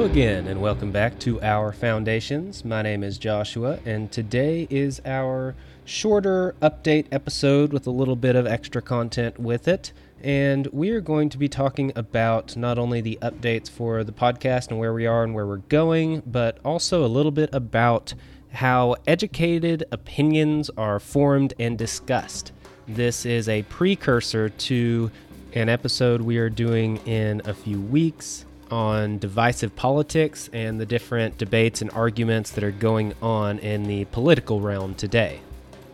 Again, 0.00 0.46
and 0.48 0.62
welcome 0.62 0.90
back 0.90 1.18
to 1.20 1.40
Our 1.42 1.72
Foundations. 1.72 2.64
My 2.64 2.80
name 2.80 3.04
is 3.04 3.18
Joshua, 3.18 3.78
and 3.84 4.10
today 4.10 4.66
is 4.70 5.00
our 5.04 5.54
shorter 5.84 6.54
update 6.62 7.04
episode 7.12 7.74
with 7.74 7.86
a 7.86 7.90
little 7.90 8.16
bit 8.16 8.34
of 8.34 8.46
extra 8.46 8.80
content 8.80 9.38
with 9.38 9.68
it. 9.68 9.92
And 10.22 10.66
we 10.68 10.90
are 10.90 11.02
going 11.02 11.28
to 11.28 11.38
be 11.38 11.50
talking 11.50 11.92
about 11.94 12.56
not 12.56 12.78
only 12.78 13.02
the 13.02 13.18
updates 13.20 13.68
for 13.68 14.02
the 14.02 14.10
podcast 14.10 14.70
and 14.70 14.78
where 14.78 14.94
we 14.94 15.06
are 15.06 15.22
and 15.22 15.34
where 15.34 15.46
we're 15.46 15.58
going, 15.58 16.22
but 16.26 16.58
also 16.64 17.04
a 17.04 17.06
little 17.06 17.30
bit 17.30 17.50
about 17.52 18.14
how 18.54 18.96
educated 19.06 19.84
opinions 19.92 20.70
are 20.78 20.98
formed 20.98 21.52
and 21.58 21.76
discussed. 21.76 22.52
This 22.88 23.26
is 23.26 23.50
a 23.50 23.62
precursor 23.64 24.48
to 24.48 25.10
an 25.52 25.68
episode 25.68 26.22
we 26.22 26.38
are 26.38 26.50
doing 26.50 26.96
in 27.06 27.42
a 27.44 27.52
few 27.52 27.78
weeks 27.78 28.46
on 28.70 29.18
divisive 29.18 29.74
politics 29.76 30.48
and 30.52 30.80
the 30.80 30.86
different 30.86 31.38
debates 31.38 31.82
and 31.82 31.90
arguments 31.90 32.50
that 32.52 32.64
are 32.64 32.70
going 32.70 33.14
on 33.22 33.58
in 33.58 33.84
the 33.84 34.04
political 34.06 34.60
realm 34.60 34.94
today. 34.94 35.40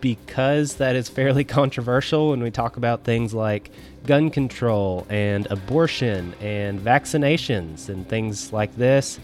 Because 0.01 0.75
that 0.75 0.95
is 0.95 1.09
fairly 1.09 1.45
controversial 1.61 2.31
when 2.31 2.43
we 2.43 2.51
talk 2.51 2.77
about 2.77 3.05
things 3.05 3.35
like 3.35 3.71
gun 4.07 4.31
control 4.31 5.07
and 5.09 5.47
abortion 5.51 6.35
and 6.41 6.81
vaccinations 6.81 7.89
and 7.89 8.09
things 8.09 8.53
like 8.53 8.75
this, 8.77 9.19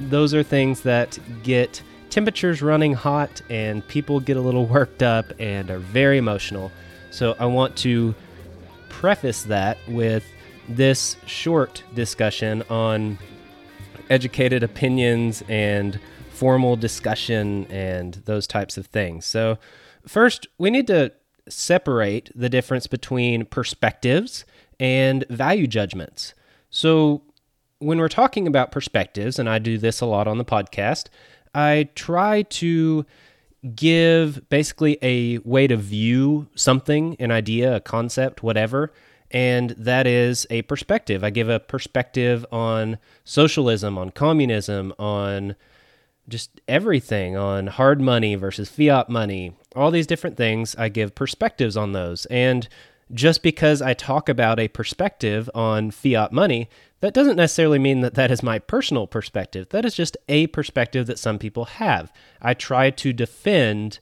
those 0.00 0.34
are 0.34 0.42
things 0.42 0.82
that 0.82 1.18
get 1.42 1.82
temperatures 2.10 2.62
running 2.62 2.94
hot 2.94 3.42
and 3.50 3.86
people 3.88 4.20
get 4.20 4.36
a 4.36 4.40
little 4.40 4.66
worked 4.78 5.02
up 5.02 5.26
and 5.38 5.70
are 5.70 5.78
very 5.78 6.18
emotional. 6.18 6.70
So 7.10 7.36
I 7.38 7.46
want 7.46 7.76
to 7.78 8.14
preface 8.88 9.42
that 9.44 9.78
with 9.88 10.24
this 10.68 11.16
short 11.26 11.82
discussion 11.94 12.62
on 12.68 13.18
educated 14.10 14.62
opinions 14.62 15.42
and 15.48 15.98
formal 16.30 16.76
discussion 16.76 17.66
and 17.66 18.14
those 18.24 18.46
types 18.46 18.76
of 18.76 18.86
things. 18.86 19.26
So, 19.26 19.58
first, 20.06 20.46
we 20.58 20.70
need 20.70 20.86
to 20.86 21.12
separate 21.48 22.30
the 22.34 22.48
difference 22.48 22.86
between 22.86 23.44
perspectives 23.44 24.44
and 24.78 25.24
value 25.28 25.66
judgments. 25.66 26.34
So, 26.70 27.22
when 27.80 27.98
we're 27.98 28.08
talking 28.08 28.46
about 28.46 28.72
perspectives, 28.72 29.38
and 29.38 29.48
I 29.48 29.58
do 29.58 29.78
this 29.78 30.00
a 30.00 30.06
lot 30.06 30.26
on 30.26 30.38
the 30.38 30.44
podcast, 30.44 31.06
I 31.54 31.88
try 31.94 32.42
to 32.42 33.06
give 33.74 34.48
basically 34.48 34.98
a 35.02 35.38
way 35.38 35.66
to 35.66 35.76
view 35.76 36.48
something, 36.54 37.16
an 37.18 37.30
idea, 37.30 37.76
a 37.76 37.80
concept, 37.80 38.42
whatever, 38.42 38.92
and 39.30 39.70
that 39.70 40.06
is 40.06 40.46
a 40.50 40.62
perspective. 40.62 41.22
I 41.22 41.30
give 41.30 41.48
a 41.48 41.60
perspective 41.60 42.46
on 42.50 42.98
socialism, 43.24 43.98
on 43.98 44.10
communism, 44.10 44.94
on 44.98 45.54
just 46.28 46.60
everything, 46.68 47.36
on 47.36 47.68
hard 47.68 48.00
money 48.00 48.34
versus 48.34 48.68
fiat 48.68 49.08
money, 49.08 49.56
all 49.74 49.90
these 49.90 50.06
different 50.06 50.36
things. 50.36 50.74
I 50.76 50.88
give 50.88 51.14
perspectives 51.14 51.76
on 51.76 51.92
those. 51.92 52.26
And 52.26 52.68
just 53.12 53.42
because 53.42 53.80
I 53.80 53.94
talk 53.94 54.28
about 54.28 54.60
a 54.60 54.68
perspective 54.68 55.48
on 55.54 55.90
fiat 55.90 56.32
money, 56.32 56.68
that 57.00 57.14
doesn't 57.14 57.36
necessarily 57.36 57.78
mean 57.78 58.00
that 58.00 58.14
that 58.14 58.30
is 58.30 58.42
my 58.42 58.58
personal 58.58 59.06
perspective. 59.06 59.68
That 59.70 59.84
is 59.84 59.94
just 59.94 60.16
a 60.28 60.48
perspective 60.48 61.06
that 61.06 61.18
some 61.18 61.38
people 61.38 61.64
have. 61.66 62.12
I 62.42 62.54
try 62.54 62.90
to 62.90 63.12
defend 63.12 64.00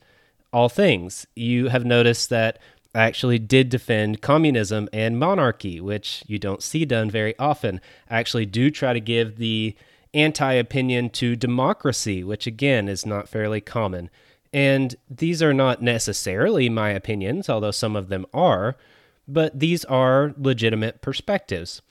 all 0.53 0.69
things. 0.69 1.27
You 1.37 1.69
have 1.69 1.85
noticed 1.85 2.31
that 2.31 2.59
actually 3.05 3.39
did 3.39 3.69
defend 3.69 4.23
communism 4.23 4.89
and 4.93 5.19
monarchy, 5.19 5.81
which 5.81 6.23
you 6.27 6.39
don't 6.39 6.63
see 6.63 6.85
done 6.85 7.11
very 7.11 7.39
often. 7.39 7.81
I 8.09 8.19
actually 8.19 8.47
do 8.47 8.71
try 8.71 8.93
to 8.93 9.01
give 9.01 9.37
the 9.37 9.77
anti 10.15 10.53
opinion 10.53 11.11
to 11.11 11.37
democracy, 11.37 12.25
which 12.25 12.47
again 12.47 12.89
is 12.89 13.05
not 13.05 13.29
fairly 13.29 13.61
common. 13.61 14.11
And 14.53 14.97
these 15.11 15.43
are 15.43 15.53
not 15.53 15.83
necessarily 15.83 16.69
my 16.69 16.91
opinions, 16.91 17.49
although 17.49 17.71
some 17.71 17.97
of 17.97 18.09
them 18.09 18.25
are, 18.33 18.77
but 19.29 19.59
these 19.59 19.85
are 19.85 20.35
legitimate 20.39 21.03
perspectives. 21.03 21.83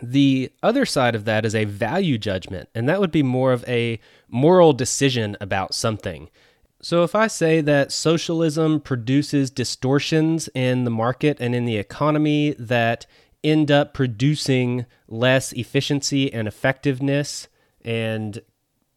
The 0.00 0.52
other 0.62 0.86
side 0.86 1.14
of 1.14 1.24
that 1.24 1.44
is 1.44 1.54
a 1.54 1.64
value 1.64 2.18
judgment, 2.18 2.68
and 2.74 2.88
that 2.88 3.00
would 3.00 3.10
be 3.10 3.22
more 3.22 3.52
of 3.52 3.64
a 3.68 4.00
moral 4.28 4.72
decision 4.72 5.36
about 5.40 5.74
something. 5.74 6.30
So, 6.84 7.04
if 7.04 7.14
I 7.14 7.28
say 7.28 7.60
that 7.60 7.92
socialism 7.92 8.80
produces 8.80 9.50
distortions 9.50 10.48
in 10.52 10.82
the 10.82 10.90
market 10.90 11.38
and 11.38 11.54
in 11.54 11.64
the 11.64 11.76
economy 11.76 12.56
that 12.58 13.06
end 13.44 13.70
up 13.70 13.94
producing 13.94 14.86
less 15.06 15.52
efficiency 15.52 16.32
and 16.32 16.48
effectiveness 16.48 17.46
and 17.84 18.42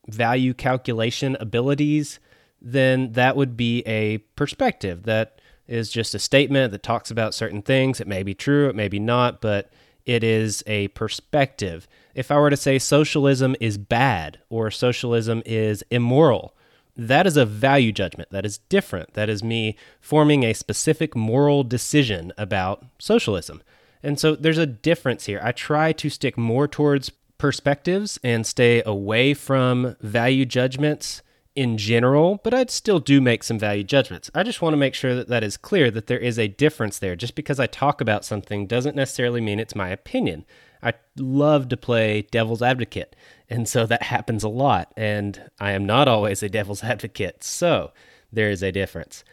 value 0.07 0.55
calculation 0.55 1.37
abilities, 1.39 2.19
then 2.59 3.11
that 3.11 3.35
would 3.35 3.55
be 3.55 3.83
a 3.85 4.17
perspective. 4.35 5.03
That 5.03 5.39
is 5.67 5.91
just 5.91 6.15
a 6.15 6.19
statement 6.19 6.71
that 6.71 6.81
talks 6.81 7.11
about 7.11 7.35
certain 7.35 7.61
things. 7.61 8.01
It 8.01 8.07
may 8.07 8.23
be 8.23 8.33
true, 8.33 8.67
it 8.67 8.75
may 8.75 8.87
be 8.87 8.99
not, 8.99 9.41
but 9.41 9.71
it 10.07 10.23
is 10.23 10.63
a 10.65 10.87
perspective. 10.89 11.87
If 12.15 12.31
I 12.31 12.37
were 12.37 12.49
to 12.49 12.57
say 12.57 12.79
socialism 12.79 13.55
is 13.59 13.77
bad 13.77 14.39
or 14.49 14.71
socialism 14.71 15.43
is 15.45 15.83
immoral, 15.91 16.54
that 16.95 17.27
is 17.27 17.37
a 17.37 17.45
value 17.45 17.91
judgment. 17.91 18.29
That 18.31 18.45
is 18.45 18.59
different. 18.69 19.13
That 19.13 19.29
is 19.29 19.43
me 19.43 19.75
forming 19.99 20.43
a 20.43 20.53
specific 20.53 21.15
moral 21.15 21.63
decision 21.63 22.31
about 22.37 22.85
socialism. 22.99 23.61
And 24.01 24.19
so 24.19 24.35
there's 24.35 24.57
a 24.57 24.65
difference 24.65 25.25
here. 25.25 25.39
I 25.43 25.51
try 25.51 25.91
to 25.93 26.09
stick 26.09 26.37
more 26.37 26.67
towards 26.67 27.11
perspectives 27.37 28.19
and 28.23 28.45
stay 28.45 28.81
away 28.85 29.33
from 29.33 29.95
value 29.99 30.45
judgments 30.45 31.21
in 31.55 31.77
general, 31.77 32.39
but 32.43 32.53
I'd 32.53 32.69
still 32.69 32.99
do 32.99 33.21
make 33.21 33.43
some 33.43 33.57
value 33.57 33.83
judgments. 33.83 34.29
I 34.35 34.43
just 34.43 34.61
want 34.61 34.73
to 34.73 34.77
make 34.77 34.93
sure 34.93 35.15
that 35.15 35.29
that 35.29 35.43
is 35.43 35.57
clear 35.57 35.89
that 35.91 36.07
there 36.07 36.19
is 36.19 36.37
a 36.37 36.49
difference 36.49 36.99
there. 36.99 37.15
Just 37.15 37.35
because 37.35 37.59
I 37.59 37.67
talk 37.67 38.01
about 38.01 38.25
something 38.25 38.67
doesn't 38.67 38.95
necessarily 38.95 39.41
mean 39.41 39.59
it's 39.59 39.75
my 39.75 39.89
opinion. 39.89 40.45
I 40.83 40.93
love 41.17 41.69
to 41.69 41.77
play 41.77 42.27
devil's 42.29 42.61
advocate. 42.61 43.15
And 43.49 43.67
so 43.67 43.85
that 43.85 44.03
happens 44.03 44.43
a 44.43 44.49
lot. 44.49 44.91
And 44.97 45.49
I 45.59 45.71
am 45.71 45.85
not 45.85 46.07
always 46.07 46.41
a 46.41 46.49
devil's 46.49 46.83
advocate. 46.83 47.43
So 47.43 47.91
there 48.31 48.49
is 48.49 48.63
a 48.63 48.71
difference. 48.71 49.23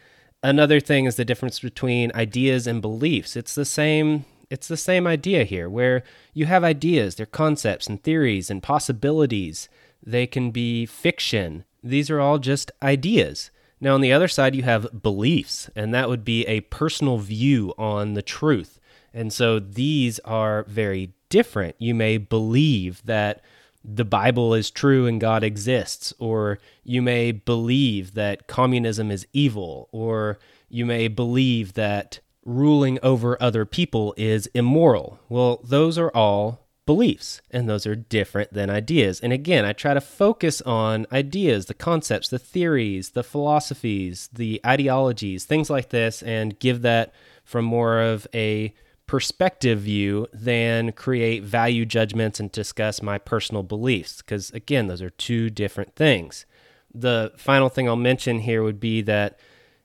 Another 0.41 0.79
thing 0.79 1.05
is 1.05 1.15
the 1.15 1.25
difference 1.25 1.59
between 1.59 2.11
ideas 2.13 2.67
and 2.67 2.81
beliefs. 2.81 3.35
It's 3.35 3.55
the 3.55 3.65
same 3.65 4.25
it's 4.49 4.67
the 4.67 4.77
same 4.77 5.07
idea 5.07 5.45
here 5.45 5.67
where 5.67 6.03
you 6.33 6.45
have 6.45 6.63
ideas, 6.63 7.15
they're 7.15 7.25
concepts 7.25 7.87
and 7.87 8.03
theories 8.03 8.51
and 8.51 8.61
possibilities. 8.61 9.67
They 10.05 10.27
can 10.27 10.51
be 10.51 10.85
fiction. 10.85 11.63
These 11.81 12.11
are 12.11 12.19
all 12.19 12.37
just 12.37 12.69
ideas. 12.83 13.49
Now, 13.81 13.95
on 13.95 14.01
the 14.01 14.13
other 14.13 14.27
side, 14.27 14.55
you 14.55 14.61
have 14.61 15.01
beliefs, 15.01 15.71
and 15.75 15.91
that 15.93 16.07
would 16.07 16.23
be 16.23 16.45
a 16.45 16.61
personal 16.61 17.17
view 17.17 17.73
on 17.79 18.13
the 18.13 18.21
truth. 18.21 18.79
And 19.11 19.33
so 19.33 19.59
these 19.59 20.19
are 20.19 20.65
very 20.65 21.13
different. 21.29 21.75
You 21.79 21.95
may 21.95 22.17
believe 22.17 23.01
that 23.05 23.41
the 23.83 24.05
Bible 24.05 24.53
is 24.53 24.71
true 24.71 25.05
and 25.07 25.19
God 25.19 25.43
exists, 25.43 26.13
or 26.19 26.59
you 26.83 27.01
may 27.01 27.31
believe 27.31 28.13
that 28.13 28.47
communism 28.47 29.11
is 29.11 29.27
evil, 29.33 29.89
or 29.91 30.39
you 30.69 30.85
may 30.85 31.07
believe 31.07 31.73
that 31.73 32.19
ruling 32.45 32.99
over 33.03 33.41
other 33.41 33.65
people 33.65 34.13
is 34.17 34.47
immoral. 34.53 35.19
Well, 35.29 35.59
those 35.63 35.97
are 35.97 36.11
all 36.11 36.67
beliefs, 36.85 37.41
and 37.51 37.69
those 37.69 37.85
are 37.85 37.95
different 37.95 38.53
than 38.53 38.69
ideas. 38.69 39.19
And 39.21 39.31
again, 39.31 39.63
I 39.65 39.73
try 39.73 39.93
to 39.93 40.01
focus 40.01 40.61
on 40.61 41.07
ideas, 41.11 41.67
the 41.67 41.73
concepts, 41.73 42.27
the 42.27 42.39
theories, 42.39 43.11
the 43.11 43.23
philosophies, 43.23 44.29
the 44.33 44.59
ideologies, 44.65 45.45
things 45.45 45.69
like 45.69 45.89
this, 45.89 46.21
and 46.23 46.59
give 46.59 46.81
that 46.81 47.13
from 47.43 47.65
more 47.65 47.99
of 47.99 48.27
a 48.33 48.73
perspective 49.07 49.79
view 49.79 50.27
than 50.33 50.91
create 50.91 51.43
value 51.43 51.85
judgments 51.85 52.39
and 52.39 52.51
discuss 52.51 53.01
my 53.01 53.17
personal 53.17 53.63
beliefs. 53.63 54.17
Because 54.17 54.49
again, 54.51 54.87
those 54.87 55.01
are 55.01 55.09
two 55.09 55.49
different 55.49 55.95
things. 55.95 56.45
The 56.93 57.33
final 57.37 57.69
thing 57.69 57.87
I'll 57.87 57.95
mention 57.95 58.39
here 58.39 58.63
would 58.63 58.79
be 58.79 59.01
that 59.01 59.39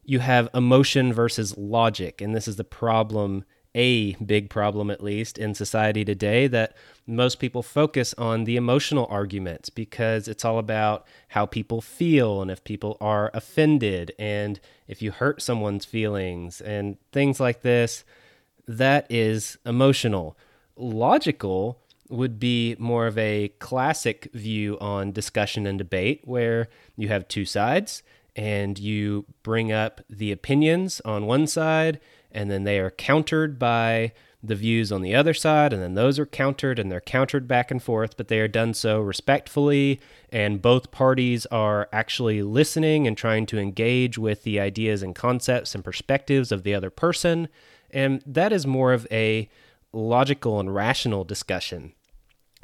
you 0.05 0.21
have 0.21 0.49
emotion 0.55 1.13
versus 1.13 1.57
logic. 1.59 2.21
And 2.21 2.35
this 2.35 2.49
is 2.49 2.57
the 2.57 2.65
problem, 2.65 3.45
a 3.75 4.15
big 4.15 4.49
problem 4.49 4.91
at 4.91 5.03
least, 5.03 5.37
in 5.37 5.55
society 5.55 6.05
today 6.05 6.47
that 6.47 6.75
most 7.07 7.39
people 7.39 7.63
focus 7.63 8.15
on 8.17 8.45
the 8.45 8.57
emotional 8.57 9.07
arguments 9.11 9.69
because 9.69 10.29
it's 10.29 10.45
all 10.45 10.59
about 10.59 11.07
how 11.29 11.45
people 11.45 11.81
feel 11.81 12.41
and 12.41 12.51
if 12.51 12.63
people 12.65 12.97
are 13.01 13.31
offended 13.35 14.13
and 14.19 14.61
if 14.87 15.03
you 15.03 15.11
hurt 15.11 15.43
someone's 15.43 15.85
feelings 15.85 16.61
and 16.61 16.97
things 17.13 17.41
like 17.41 17.63
this 17.63 18.05
that 18.69 19.07
is 19.11 19.59
emotional. 19.67 20.37
Logical 20.77 21.81
would 22.09 22.39
be 22.39 22.77
more 22.79 23.07
of 23.07 23.19
a 23.19 23.49
classic 23.59 24.31
view 24.33 24.79
on 24.81 25.13
discussion 25.13 25.67
and 25.67 25.79
debate 25.79 26.21
where 26.25 26.69
you 26.97 27.09
have 27.09 27.27
two 27.27 27.45
sides 27.45 28.03
and 28.37 28.79
you 28.79 29.25
bring 29.43 29.73
up 29.73 30.01
the 30.09 30.31
opinions 30.31 31.01
on 31.05 31.27
one 31.27 31.47
side 31.47 31.99
and 32.31 32.51
then 32.51 32.65
they 32.65 32.79
are 32.79 32.91
countered 32.91 33.59
by 33.59 34.13
the 34.43 34.55
views 34.55 34.93
on 34.93 35.03
the 35.03 35.15
other 35.15 35.35
side, 35.35 35.73
and 35.73 35.83
then 35.83 35.95
those 35.95 36.19
are 36.19 36.27
countered 36.27 36.79
and 36.79 36.93
they're 36.93 37.01
countered 37.01 37.49
back 37.49 37.71
and 37.71 37.83
forth, 37.83 38.17
but 38.17 38.29
they 38.29 38.39
are 38.39 38.47
done 38.47 38.73
so 38.73 39.01
respectfully, 39.01 40.01
and 40.31 40.63
both 40.63 40.93
parties 40.93 41.45
are 41.47 41.89
actually 41.93 42.43
listening 42.43 43.07
and 43.07 43.17
trying 43.17 43.47
to 43.47 43.59
engage 43.59 44.17
with 44.17 44.45
the 44.45 44.61
ideas 44.61 45.03
and 45.03 45.17
concepts 45.17 45.75
and 45.75 45.85
perspectives 45.85 46.53
of 46.53 46.63
the 46.63 46.73
other 46.73 46.91
person. 46.91 47.49
And 47.91 48.23
that 48.27 48.53
is 48.53 48.67
more 48.67 48.93
of 48.93 49.07
a 49.11 49.49
logical 49.93 50.61
and 50.61 50.75
rational 50.75 51.25
discussion 51.25 51.93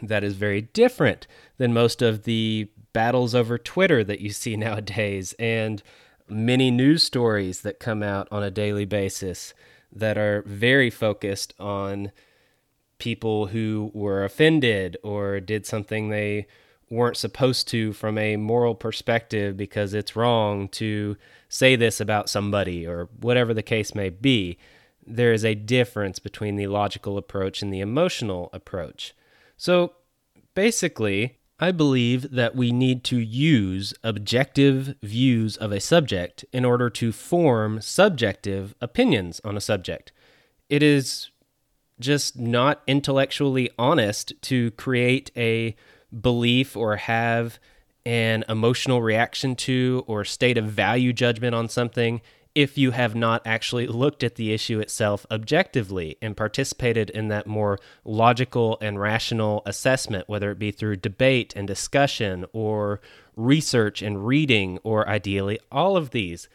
that 0.02 0.24
is 0.24 0.34
very 0.34 0.60
different 0.60 1.26
than 1.56 1.72
most 1.72 2.02
of 2.02 2.24
the 2.24 2.68
battles 2.92 3.34
over 3.34 3.58
Twitter 3.58 4.04
that 4.04 4.20
you 4.20 4.30
see 4.30 4.56
nowadays 4.56 5.34
and 5.38 5.82
many 6.28 6.70
news 6.70 7.02
stories 7.02 7.60
that 7.62 7.78
come 7.78 8.02
out 8.02 8.28
on 8.30 8.42
a 8.42 8.50
daily 8.50 8.84
basis 8.84 9.54
that 9.92 10.18
are 10.18 10.42
very 10.46 10.90
focused 10.90 11.54
on 11.60 12.10
people 12.98 13.48
who 13.48 13.90
were 13.94 14.24
offended 14.24 14.96
or 15.02 15.40
did 15.40 15.66
something 15.66 16.08
they 16.08 16.46
weren't 16.90 17.16
supposed 17.16 17.68
to 17.68 17.92
from 17.92 18.16
a 18.18 18.36
moral 18.36 18.74
perspective 18.74 19.56
because 19.56 19.94
it's 19.94 20.16
wrong 20.16 20.68
to 20.68 21.16
say 21.48 21.76
this 21.76 22.00
about 22.00 22.28
somebody 22.28 22.86
or 22.86 23.08
whatever 23.20 23.52
the 23.52 23.62
case 23.62 23.94
may 23.94 24.08
be. 24.08 24.58
There 25.06 25.32
is 25.32 25.44
a 25.44 25.54
difference 25.54 26.18
between 26.18 26.56
the 26.56 26.66
logical 26.66 27.18
approach 27.18 27.62
and 27.62 27.72
the 27.72 27.80
emotional 27.80 28.50
approach. 28.52 29.14
So 29.56 29.94
basically, 30.54 31.38
I 31.60 31.70
believe 31.70 32.32
that 32.32 32.56
we 32.56 32.72
need 32.72 33.04
to 33.04 33.18
use 33.18 33.94
objective 34.02 34.96
views 35.02 35.56
of 35.56 35.72
a 35.72 35.80
subject 35.80 36.44
in 36.52 36.64
order 36.64 36.90
to 36.90 37.12
form 37.12 37.80
subjective 37.80 38.74
opinions 38.80 39.40
on 39.44 39.56
a 39.56 39.60
subject. 39.60 40.10
It 40.68 40.82
is 40.82 41.30
just 42.00 42.36
not 42.36 42.82
intellectually 42.86 43.70
honest 43.78 44.32
to 44.42 44.72
create 44.72 45.30
a 45.36 45.76
belief 46.20 46.76
or 46.76 46.96
have 46.96 47.58
an 48.04 48.44
emotional 48.48 49.00
reaction 49.00 49.54
to 49.56 50.04
or 50.06 50.24
state 50.24 50.58
of 50.58 50.66
value 50.66 51.12
judgment 51.12 51.54
on 51.54 51.68
something 51.68 52.20
if 52.54 52.78
you 52.78 52.92
have 52.92 53.16
not 53.16 53.42
actually 53.44 53.86
looked 53.86 54.22
at 54.22 54.36
the 54.36 54.52
issue 54.52 54.78
itself 54.78 55.26
objectively 55.30 56.16
and 56.22 56.36
participated 56.36 57.10
in 57.10 57.28
that 57.28 57.46
more 57.46 57.78
logical 58.04 58.78
and 58.80 59.00
rational 59.00 59.62
assessment, 59.66 60.28
whether 60.28 60.52
it 60.52 60.58
be 60.58 60.70
through 60.70 60.96
debate 60.96 61.52
and 61.56 61.66
discussion 61.66 62.44
or 62.52 63.00
research 63.34 64.02
and 64.02 64.26
reading, 64.26 64.78
or 64.84 65.08
ideally 65.08 65.58
all 65.72 65.96
of 65.96 66.10
these. 66.10 66.48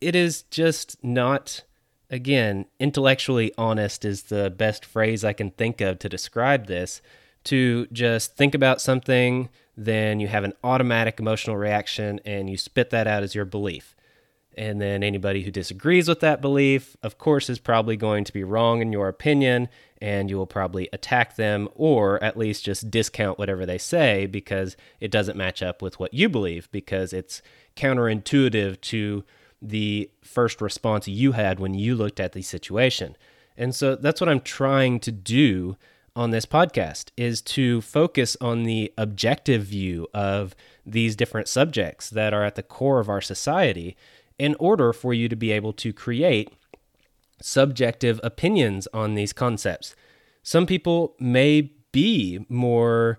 It 0.00 0.16
is 0.16 0.42
just 0.42 1.02
not, 1.04 1.62
again, 2.08 2.64
intellectually 2.80 3.52
honest 3.58 4.06
is 4.06 4.24
the 4.24 4.48
best 4.48 4.86
phrase 4.86 5.24
I 5.24 5.34
can 5.34 5.50
think 5.50 5.82
of 5.82 5.98
to 5.98 6.08
describe 6.08 6.66
this. 6.66 7.02
To 7.44 7.86
just 7.92 8.34
think 8.34 8.54
about 8.54 8.80
something, 8.80 9.50
then 9.76 10.20
you 10.20 10.28
have 10.28 10.44
an 10.44 10.54
automatic 10.64 11.20
emotional 11.20 11.56
reaction 11.56 12.20
and 12.24 12.48
you 12.48 12.56
spit 12.56 12.90
that 12.90 13.06
out 13.06 13.22
as 13.22 13.34
your 13.34 13.44
belief 13.44 13.94
and 14.58 14.80
then 14.80 15.04
anybody 15.04 15.42
who 15.42 15.52
disagrees 15.52 16.08
with 16.08 16.18
that 16.18 16.40
belief, 16.40 16.96
of 17.00 17.16
course, 17.16 17.48
is 17.48 17.60
probably 17.60 17.96
going 17.96 18.24
to 18.24 18.32
be 18.32 18.42
wrong 18.42 18.82
in 18.82 18.92
your 18.92 19.06
opinion, 19.06 19.68
and 20.02 20.28
you 20.28 20.36
will 20.36 20.48
probably 20.48 20.88
attack 20.92 21.36
them 21.36 21.68
or 21.76 22.22
at 22.24 22.36
least 22.36 22.64
just 22.64 22.90
discount 22.90 23.38
whatever 23.38 23.64
they 23.64 23.78
say 23.78 24.26
because 24.26 24.76
it 24.98 25.12
doesn't 25.12 25.38
match 25.38 25.62
up 25.62 25.80
with 25.80 26.00
what 26.00 26.12
you 26.12 26.28
believe, 26.28 26.68
because 26.72 27.12
it's 27.12 27.40
counterintuitive 27.76 28.80
to 28.80 29.24
the 29.62 30.10
first 30.22 30.60
response 30.60 31.06
you 31.06 31.32
had 31.32 31.60
when 31.60 31.74
you 31.74 31.94
looked 31.94 32.18
at 32.18 32.32
the 32.32 32.42
situation. 32.42 33.16
And 33.56 33.72
so 33.72 33.94
that's 33.94 34.20
what 34.20 34.28
I'm 34.28 34.40
trying 34.40 34.98
to 35.00 35.12
do 35.12 35.76
on 36.16 36.30
this 36.30 36.46
podcast 36.46 37.10
is 37.16 37.40
to 37.40 37.80
focus 37.80 38.36
on 38.40 38.64
the 38.64 38.92
objective 38.98 39.62
view 39.62 40.08
of 40.12 40.56
these 40.84 41.14
different 41.14 41.46
subjects 41.46 42.10
that 42.10 42.34
are 42.34 42.42
at 42.42 42.56
the 42.56 42.62
core 42.62 42.98
of 42.98 43.08
our 43.08 43.20
society 43.20 43.96
in 44.38 44.54
order 44.58 44.92
for 44.92 45.12
you 45.12 45.28
to 45.28 45.36
be 45.36 45.50
able 45.50 45.72
to 45.74 45.92
create 45.92 46.52
subjective 47.40 48.20
opinions 48.22 48.88
on 48.92 49.14
these 49.14 49.32
concepts. 49.32 49.94
Some 50.42 50.66
people 50.66 51.14
may 51.18 51.72
be 51.92 52.44
more 52.48 53.18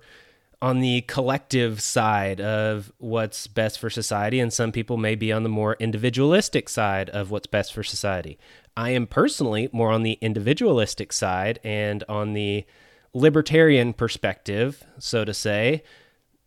on 0.61 0.81
the 0.81 1.01
collective 1.01 1.79
side 1.79 2.41
of 2.41 2.91
what's 2.97 3.47
best 3.47 3.79
for 3.79 3.89
society, 3.89 4.39
and 4.39 4.51
some 4.51 4.71
people 4.71 4.97
may 4.97 5.15
be 5.15 5.31
on 5.31 5.43
the 5.43 5.49
more 5.49 5.77
individualistic 5.79 6.67
side 6.67 7.09
of 7.11 7.31
what's 7.31 7.47
best 7.47 7.73
for 7.73 7.83
society. 7.83 8.37
I 8.75 8.89
am 8.89 9.07
personally 9.07 9.69
more 9.71 9.91
on 9.91 10.03
the 10.03 10.17
individualistic 10.21 11.13
side 11.13 11.59
and 11.63 12.03
on 12.09 12.33
the 12.33 12.65
libertarian 13.13 13.93
perspective, 13.93 14.83
so 14.97 15.23
to 15.23 15.33
say, 15.33 15.83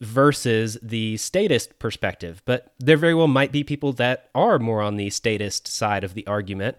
versus 0.03 0.77
the 0.83 1.17
statist 1.17 1.79
perspective. 1.79 2.43
But 2.45 2.75
there 2.79 2.97
very 2.97 3.15
well 3.15 3.29
might 3.29 3.53
be 3.53 3.65
people 3.65 3.93
that 3.95 4.29
are 4.35 4.59
more 4.59 4.83
on 4.83 4.97
the 4.97 5.11
statist 5.11 5.69
side 5.69 6.05
of 6.05 6.15
the 6.15 6.27
argument. 6.27 6.77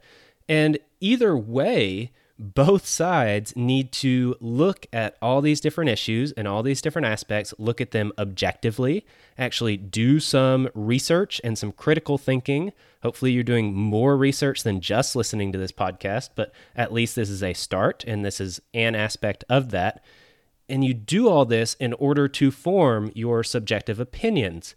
And 0.49 0.77
either 0.99 1.35
way, 1.35 2.11
both 2.37 2.85
sides 2.85 3.55
need 3.55 3.91
to 3.93 4.35
look 4.41 4.87
at 4.91 5.15
all 5.21 5.39
these 5.39 5.61
different 5.61 5.89
issues 5.89 6.31
and 6.33 6.47
all 6.47 6.63
these 6.63 6.81
different 6.81 7.05
aspects, 7.05 7.53
look 7.57 7.79
at 7.79 7.91
them 7.91 8.11
objectively, 8.17 9.05
actually 9.37 9.77
do 9.77 10.19
some 10.19 10.67
research 10.73 11.39
and 11.43 11.57
some 11.57 11.71
critical 11.71 12.17
thinking. 12.17 12.73
Hopefully, 13.03 13.31
you're 13.31 13.43
doing 13.43 13.73
more 13.73 14.17
research 14.17 14.63
than 14.63 14.81
just 14.81 15.15
listening 15.15 15.51
to 15.51 15.57
this 15.57 15.71
podcast, 15.71 16.29
but 16.35 16.51
at 16.75 16.91
least 16.91 17.15
this 17.15 17.29
is 17.29 17.43
a 17.43 17.53
start 17.53 18.03
and 18.05 18.25
this 18.25 18.41
is 18.41 18.61
an 18.73 18.95
aspect 18.95 19.45
of 19.47 19.69
that. 19.71 20.03
And 20.73 20.83
you 20.83 20.95
do 20.95 21.29
all 21.29 21.45
this 21.45 21.75
in 21.75 21.93
order 21.93 22.27
to 22.27 22.49
form 22.49 23.11
your 23.13 23.43
subjective 23.43 23.99
opinions. 23.99 24.73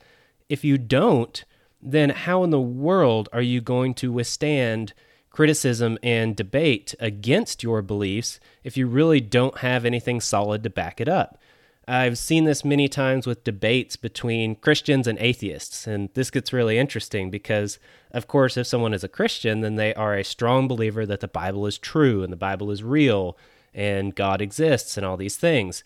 If 0.47 0.63
you 0.63 0.77
don't, 0.77 1.43
then 1.81 2.11
how 2.11 2.45
in 2.45 2.51
the 2.51 2.61
world 2.61 3.31
are 3.33 3.41
you 3.41 3.63
going 3.63 3.95
to 3.95 4.13
withstand 4.13 4.93
criticism 5.31 5.97
and 6.03 6.37
debate 6.37 6.95
against 7.01 7.63
your 7.63 7.81
beliefs 7.81 8.41
if 8.63 8.77
you 8.77 8.87
really 8.87 9.23
don't 9.23 9.57
have 9.61 9.87
anything 9.87 10.21
solid 10.21 10.63
to 10.65 10.69
back 10.69 11.01
it 11.01 11.09
up? 11.09 11.41
I've 11.89 12.19
seen 12.19 12.45
this 12.45 12.63
many 12.63 12.89
times 12.91 13.27
with 13.27 13.45
debates 13.45 13.97
between 13.97 14.57
Christians 14.57 15.07
and 15.07 15.19
atheists, 15.19 15.87
and 15.87 16.11
this 16.13 16.31
gets 16.31 16.53
really 16.53 16.77
interesting 16.77 17.31
because, 17.31 17.79
of 18.11 18.27
course, 18.27 18.59
if 18.59 18.67
someone 18.67 18.93
is 18.93 19.05
a 19.05 19.09
Christian, 19.09 19.63
then 19.63 19.77
they 19.77 19.95
are 19.95 20.15
a 20.15 20.25
strong 20.25 20.69
believer 20.69 21.07
that 21.07 21.21
the 21.21 21.27
Bible 21.27 21.67
is 21.67 21.79
true 21.79 22.23
and 22.23 22.31
the 22.31 22.37
Bible 22.37 22.71
is 22.71 22.83
real 22.83 23.39
and 23.76 24.14
God 24.14 24.40
exists 24.40 24.97
and 24.97 25.06
all 25.06 25.18
these 25.18 25.37
things. 25.37 25.85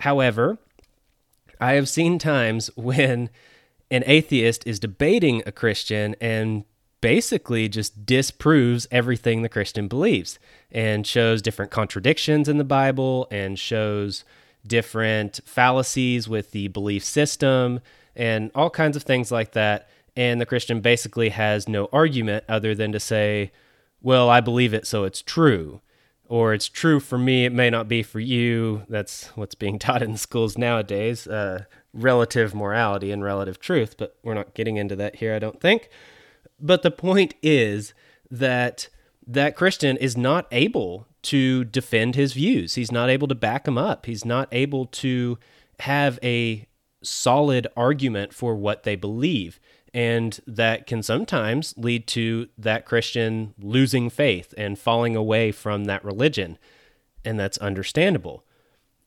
However, 0.00 0.58
I 1.60 1.72
have 1.72 1.88
seen 1.88 2.18
times 2.18 2.70
when 2.76 3.30
an 3.90 4.04
atheist 4.06 4.64
is 4.66 4.78
debating 4.78 5.42
a 5.46 5.52
Christian 5.52 6.14
and 6.20 6.64
basically 7.00 7.66
just 7.66 8.04
disproves 8.04 8.86
everything 8.90 9.40
the 9.40 9.48
Christian 9.48 9.88
believes 9.88 10.38
and 10.70 11.06
shows 11.06 11.40
different 11.40 11.70
contradictions 11.70 12.46
in 12.46 12.58
the 12.58 12.64
Bible 12.64 13.26
and 13.30 13.58
shows 13.58 14.22
different 14.66 15.40
fallacies 15.46 16.28
with 16.28 16.50
the 16.50 16.68
belief 16.68 17.02
system 17.02 17.80
and 18.14 18.50
all 18.54 18.68
kinds 18.68 18.96
of 18.96 19.02
things 19.02 19.32
like 19.32 19.52
that. 19.52 19.88
And 20.14 20.40
the 20.40 20.46
Christian 20.46 20.80
basically 20.80 21.30
has 21.30 21.66
no 21.66 21.88
argument 21.90 22.44
other 22.48 22.74
than 22.74 22.92
to 22.92 23.00
say, 23.00 23.50
well, 24.02 24.28
I 24.28 24.40
believe 24.40 24.74
it, 24.74 24.86
so 24.86 25.04
it's 25.04 25.22
true 25.22 25.80
or 26.30 26.54
it's 26.54 26.68
true 26.68 27.00
for 27.00 27.18
me, 27.18 27.44
it 27.44 27.52
may 27.52 27.68
not 27.68 27.88
be 27.88 28.04
for 28.04 28.20
you. 28.20 28.84
That's 28.88 29.26
what's 29.34 29.56
being 29.56 29.78
taught 29.80 30.00
in 30.00 30.16
schools 30.16 30.56
nowadays 30.56 31.26
uh, 31.26 31.64
relative 31.92 32.54
morality 32.54 33.10
and 33.10 33.24
relative 33.24 33.58
truth, 33.58 33.96
but 33.98 34.16
we're 34.22 34.34
not 34.34 34.54
getting 34.54 34.76
into 34.76 34.94
that 34.94 35.16
here, 35.16 35.34
I 35.34 35.40
don't 35.40 35.60
think. 35.60 35.90
But 36.60 36.82
the 36.82 36.92
point 36.92 37.34
is 37.42 37.94
that 38.30 38.88
that 39.26 39.56
Christian 39.56 39.96
is 39.96 40.16
not 40.16 40.46
able 40.52 41.08
to 41.22 41.64
defend 41.64 42.14
his 42.14 42.32
views. 42.32 42.76
He's 42.76 42.92
not 42.92 43.10
able 43.10 43.26
to 43.28 43.34
back 43.34 43.64
them 43.64 43.76
up. 43.76 44.06
He's 44.06 44.24
not 44.24 44.48
able 44.52 44.86
to 44.86 45.36
have 45.80 46.18
a 46.22 46.66
solid 47.02 47.66
argument 47.76 48.32
for 48.32 48.54
what 48.54 48.84
they 48.84 48.94
believe. 48.94 49.58
And 49.92 50.40
that 50.46 50.86
can 50.86 51.02
sometimes 51.02 51.74
lead 51.76 52.06
to 52.08 52.48
that 52.56 52.86
Christian 52.86 53.54
losing 53.58 54.08
faith 54.08 54.54
and 54.56 54.78
falling 54.78 55.16
away 55.16 55.50
from 55.52 55.84
that 55.84 56.04
religion. 56.04 56.58
And 57.24 57.38
that's 57.38 57.58
understandable. 57.58 58.44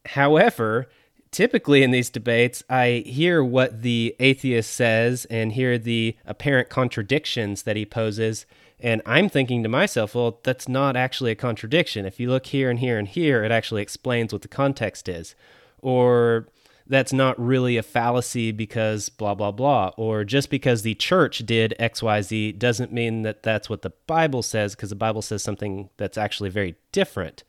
However, 0.07 0.89
typically 1.31 1.83
in 1.83 1.91
these 1.91 2.09
debates, 2.09 2.63
I 2.69 3.03
hear 3.05 3.43
what 3.43 3.81
the 3.81 4.15
atheist 4.19 4.73
says 4.73 5.25
and 5.25 5.53
hear 5.53 5.77
the 5.77 6.17
apparent 6.25 6.69
contradictions 6.69 7.63
that 7.63 7.75
he 7.75 7.85
poses. 7.85 8.45
And 8.79 9.01
I'm 9.05 9.29
thinking 9.29 9.63
to 9.63 9.69
myself, 9.69 10.15
well, 10.15 10.39
that's 10.43 10.67
not 10.67 10.97
actually 10.97 11.31
a 11.31 11.35
contradiction. 11.35 12.05
If 12.05 12.19
you 12.19 12.29
look 12.29 12.47
here 12.47 12.69
and 12.69 12.79
here 12.79 12.99
and 12.99 13.07
here, 13.07 13.43
it 13.43 13.51
actually 13.51 13.81
explains 13.81 14.33
what 14.33 14.41
the 14.41 14.49
context 14.49 15.07
is. 15.07 15.35
Or 15.81 16.47
that's 16.87 17.13
not 17.13 17.39
really 17.39 17.77
a 17.77 17.83
fallacy 17.83 18.51
because 18.51 19.09
blah, 19.09 19.33
blah, 19.33 19.51
blah. 19.51 19.91
Or 19.97 20.23
just 20.23 20.49
because 20.49 20.81
the 20.81 20.95
church 20.95 21.39
did 21.39 21.73
XYZ 21.79 22.59
doesn't 22.59 22.91
mean 22.91 23.21
that 23.21 23.43
that's 23.43 23.69
what 23.69 23.81
the 23.81 23.93
Bible 24.07 24.41
says, 24.43 24.75
because 24.75 24.89
the 24.89 24.95
Bible 24.95 25.21
says 25.21 25.43
something 25.43 25.89
that's 25.97 26.17
actually 26.17 26.49
very 26.49 26.75
different. 26.91 27.43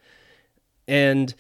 And 0.87 1.35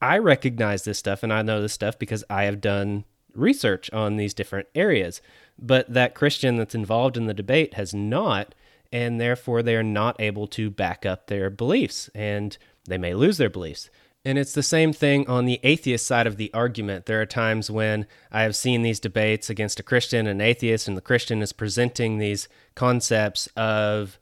I 0.00 0.18
recognize 0.18 0.84
this 0.84 0.98
stuff 0.98 1.22
and 1.22 1.32
I 1.32 1.42
know 1.42 1.60
this 1.60 1.72
stuff 1.72 1.98
because 1.98 2.24
I 2.30 2.44
have 2.44 2.60
done 2.60 3.04
research 3.34 3.90
on 3.92 4.16
these 4.16 4.34
different 4.34 4.68
areas. 4.74 5.20
But 5.58 5.92
that 5.92 6.14
Christian 6.14 6.56
that's 6.56 6.74
involved 6.74 7.16
in 7.16 7.26
the 7.26 7.34
debate 7.34 7.74
has 7.74 7.94
not, 7.94 8.54
and 8.92 9.20
therefore 9.20 9.62
they 9.62 9.76
are 9.76 9.82
not 9.82 10.20
able 10.20 10.46
to 10.48 10.70
back 10.70 11.06
up 11.06 11.26
their 11.26 11.50
beliefs 11.50 12.10
and 12.14 12.56
they 12.84 12.98
may 12.98 13.14
lose 13.14 13.38
their 13.38 13.50
beliefs. 13.50 13.90
And 14.24 14.38
it's 14.38 14.52
the 14.52 14.62
same 14.62 14.92
thing 14.92 15.28
on 15.28 15.46
the 15.46 15.58
atheist 15.64 16.06
side 16.06 16.28
of 16.28 16.36
the 16.36 16.52
argument. 16.54 17.06
There 17.06 17.20
are 17.20 17.26
times 17.26 17.70
when 17.70 18.06
I 18.30 18.42
have 18.42 18.54
seen 18.54 18.82
these 18.82 19.00
debates 19.00 19.50
against 19.50 19.80
a 19.80 19.82
Christian 19.82 20.28
and 20.28 20.40
atheist, 20.40 20.86
and 20.86 20.96
the 20.96 21.00
Christian 21.00 21.42
is 21.42 21.52
presenting 21.52 22.18
these 22.18 22.48
concepts 22.76 23.48
of 23.56 24.20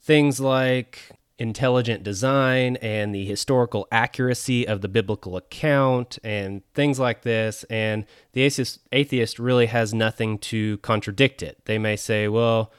things 0.00 0.40
like 0.40 1.12
intelligent 1.38 2.02
design 2.02 2.76
and 2.76 3.14
the 3.14 3.24
historical 3.24 3.86
accuracy 3.92 4.66
of 4.66 4.80
the 4.80 4.88
biblical 4.88 5.36
account 5.36 6.18
and 6.24 6.62
things 6.74 6.98
like 6.98 7.22
this. 7.22 7.62
And 7.64 8.04
the 8.32 8.42
atheist, 8.42 8.80
atheist 8.90 9.38
really 9.38 9.66
has 9.66 9.94
nothing 9.94 10.38
to 10.38 10.78
contradict 10.78 11.42
it. 11.42 11.60
They 11.66 11.78
may 11.78 11.94
say, 11.94 12.26
well, 12.26 12.72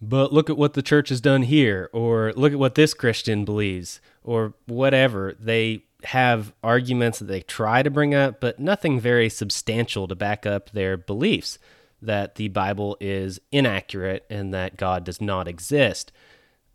but 0.00 0.32
look 0.32 0.50
at 0.50 0.58
what 0.58 0.74
the 0.74 0.82
church 0.82 1.08
has 1.08 1.20
done 1.20 1.42
here, 1.42 1.88
or 1.92 2.32
look 2.36 2.52
at 2.52 2.58
what 2.58 2.74
this 2.74 2.94
Christian 2.94 3.44
believes, 3.44 4.00
or 4.22 4.54
whatever. 4.66 5.34
They 5.40 5.84
have 6.04 6.52
arguments 6.62 7.18
that 7.18 7.26
they 7.26 7.40
try 7.40 7.82
to 7.82 7.90
bring 7.90 8.14
up, 8.14 8.40
but 8.40 8.58
nothing 8.58 9.00
very 9.00 9.28
substantial 9.28 10.06
to 10.08 10.14
back 10.14 10.46
up 10.46 10.70
their 10.70 10.96
beliefs 10.96 11.58
that 12.00 12.34
the 12.34 12.48
Bible 12.48 12.96
is 13.00 13.40
inaccurate 13.50 14.26
and 14.28 14.52
that 14.52 14.76
God 14.76 15.04
does 15.04 15.20
not 15.20 15.48
exist. 15.48 16.12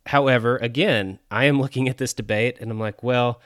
However, 0.07 0.57
again, 0.57 1.19
I 1.29 1.45
am 1.45 1.61
looking 1.61 1.87
at 1.87 1.97
this 1.97 2.13
debate 2.13 2.57
and 2.59 2.71
I'm 2.71 2.79
like, 2.79 3.03
well, 3.03 3.39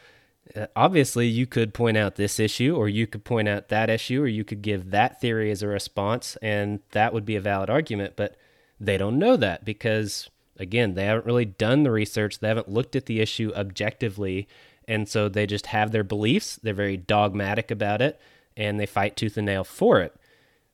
uh, 0.55 0.67
obviously 0.75 1.27
you 1.27 1.45
could 1.45 1.73
point 1.73 1.97
out 1.97 2.15
this 2.15 2.39
issue 2.39 2.75
or 2.75 2.87
you 2.87 3.07
could 3.07 3.23
point 3.23 3.47
out 3.47 3.69
that 3.69 3.89
issue 3.89 4.21
or 4.21 4.27
you 4.27 4.43
could 4.43 4.61
give 4.61 4.91
that 4.91 5.19
theory 5.19 5.51
as 5.51 5.61
a 5.61 5.67
response 5.67 6.37
and 6.41 6.79
that 6.91 7.13
would 7.13 7.25
be 7.25 7.35
a 7.35 7.41
valid 7.41 7.69
argument, 7.69 8.13
but 8.15 8.35
they 8.79 8.97
don't 8.97 9.19
know 9.19 9.35
that 9.37 9.65
because 9.65 10.29
again, 10.57 10.93
they 10.93 11.05
haven't 11.05 11.25
really 11.25 11.45
done 11.45 11.83
the 11.83 11.91
research, 11.91 12.39
they 12.39 12.47
haven't 12.47 12.69
looked 12.69 12.95
at 12.95 13.05
the 13.05 13.19
issue 13.19 13.51
objectively 13.55 14.47
and 14.87 15.07
so 15.07 15.29
they 15.29 15.45
just 15.45 15.67
have 15.67 15.91
their 15.91 16.03
beliefs, 16.03 16.59
they're 16.61 16.73
very 16.73 16.97
dogmatic 16.97 17.71
about 17.71 18.01
it, 18.01 18.19
and 18.55 18.79
they 18.79 18.85
fight 18.85 19.15
tooth 19.15 19.37
and 19.37 19.45
nail 19.45 19.63
for 19.63 20.01
it. 20.01 20.15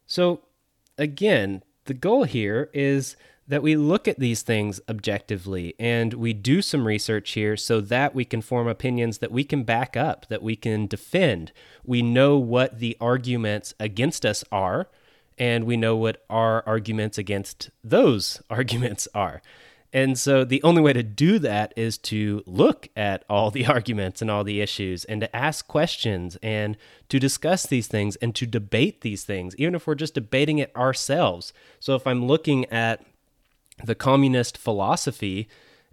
So, 0.05 0.41
again, 0.97 1.63
the 1.85 1.93
goal 1.93 2.23
here 2.23 2.69
is 2.73 3.15
that 3.49 3.63
we 3.63 3.75
look 3.75 4.07
at 4.07 4.19
these 4.19 4.43
things 4.43 4.79
objectively 4.87 5.73
and 5.79 6.13
we 6.13 6.33
do 6.33 6.61
some 6.61 6.85
research 6.85 7.31
here 7.31 7.57
so 7.57 7.81
that 7.81 8.13
we 8.13 8.23
can 8.23 8.41
form 8.41 8.67
opinions 8.67 9.17
that 9.17 9.31
we 9.31 9.43
can 9.43 9.63
back 9.63 9.97
up, 9.97 10.27
that 10.29 10.43
we 10.43 10.55
can 10.55 10.85
defend. 10.85 11.51
We 11.83 12.03
know 12.03 12.37
what 12.37 12.77
the 12.77 12.95
arguments 13.01 13.73
against 13.79 14.23
us 14.23 14.43
are, 14.51 14.87
and 15.39 15.63
we 15.63 15.77
know 15.77 15.95
what 15.95 16.23
our 16.29 16.63
arguments 16.67 17.17
against 17.17 17.71
those 17.83 18.41
arguments 18.49 19.07
are. 19.15 19.41
And 19.91 20.19
so 20.19 20.43
the 20.43 20.61
only 20.61 20.81
way 20.81 20.93
to 20.93 21.01
do 21.01 21.39
that 21.39 21.73
is 21.75 21.97
to 21.99 22.43
look 22.45 22.89
at 22.95 23.23
all 23.29 23.49
the 23.49 23.65
arguments 23.67 24.21
and 24.21 24.29
all 24.29 24.43
the 24.43 24.61
issues 24.61 25.05
and 25.05 25.21
to 25.21 25.35
ask 25.35 25.67
questions 25.67 26.37
and 26.43 26.77
to 27.09 27.19
discuss 27.19 27.65
these 27.65 27.87
things 27.87 28.15
and 28.17 28.35
to 28.35 28.45
debate 28.45 29.01
these 29.01 29.23
things, 29.23 29.55
even 29.57 29.75
if 29.75 29.87
we're 29.87 29.95
just 29.95 30.13
debating 30.13 30.59
it 30.59 30.75
ourselves. 30.75 31.53
So 31.79 31.95
if 31.95 32.05
I'm 32.05 32.25
looking 32.25 32.65
at 32.65 33.03
the 33.83 33.95
communist 33.95 34.57
philosophy 34.57 35.47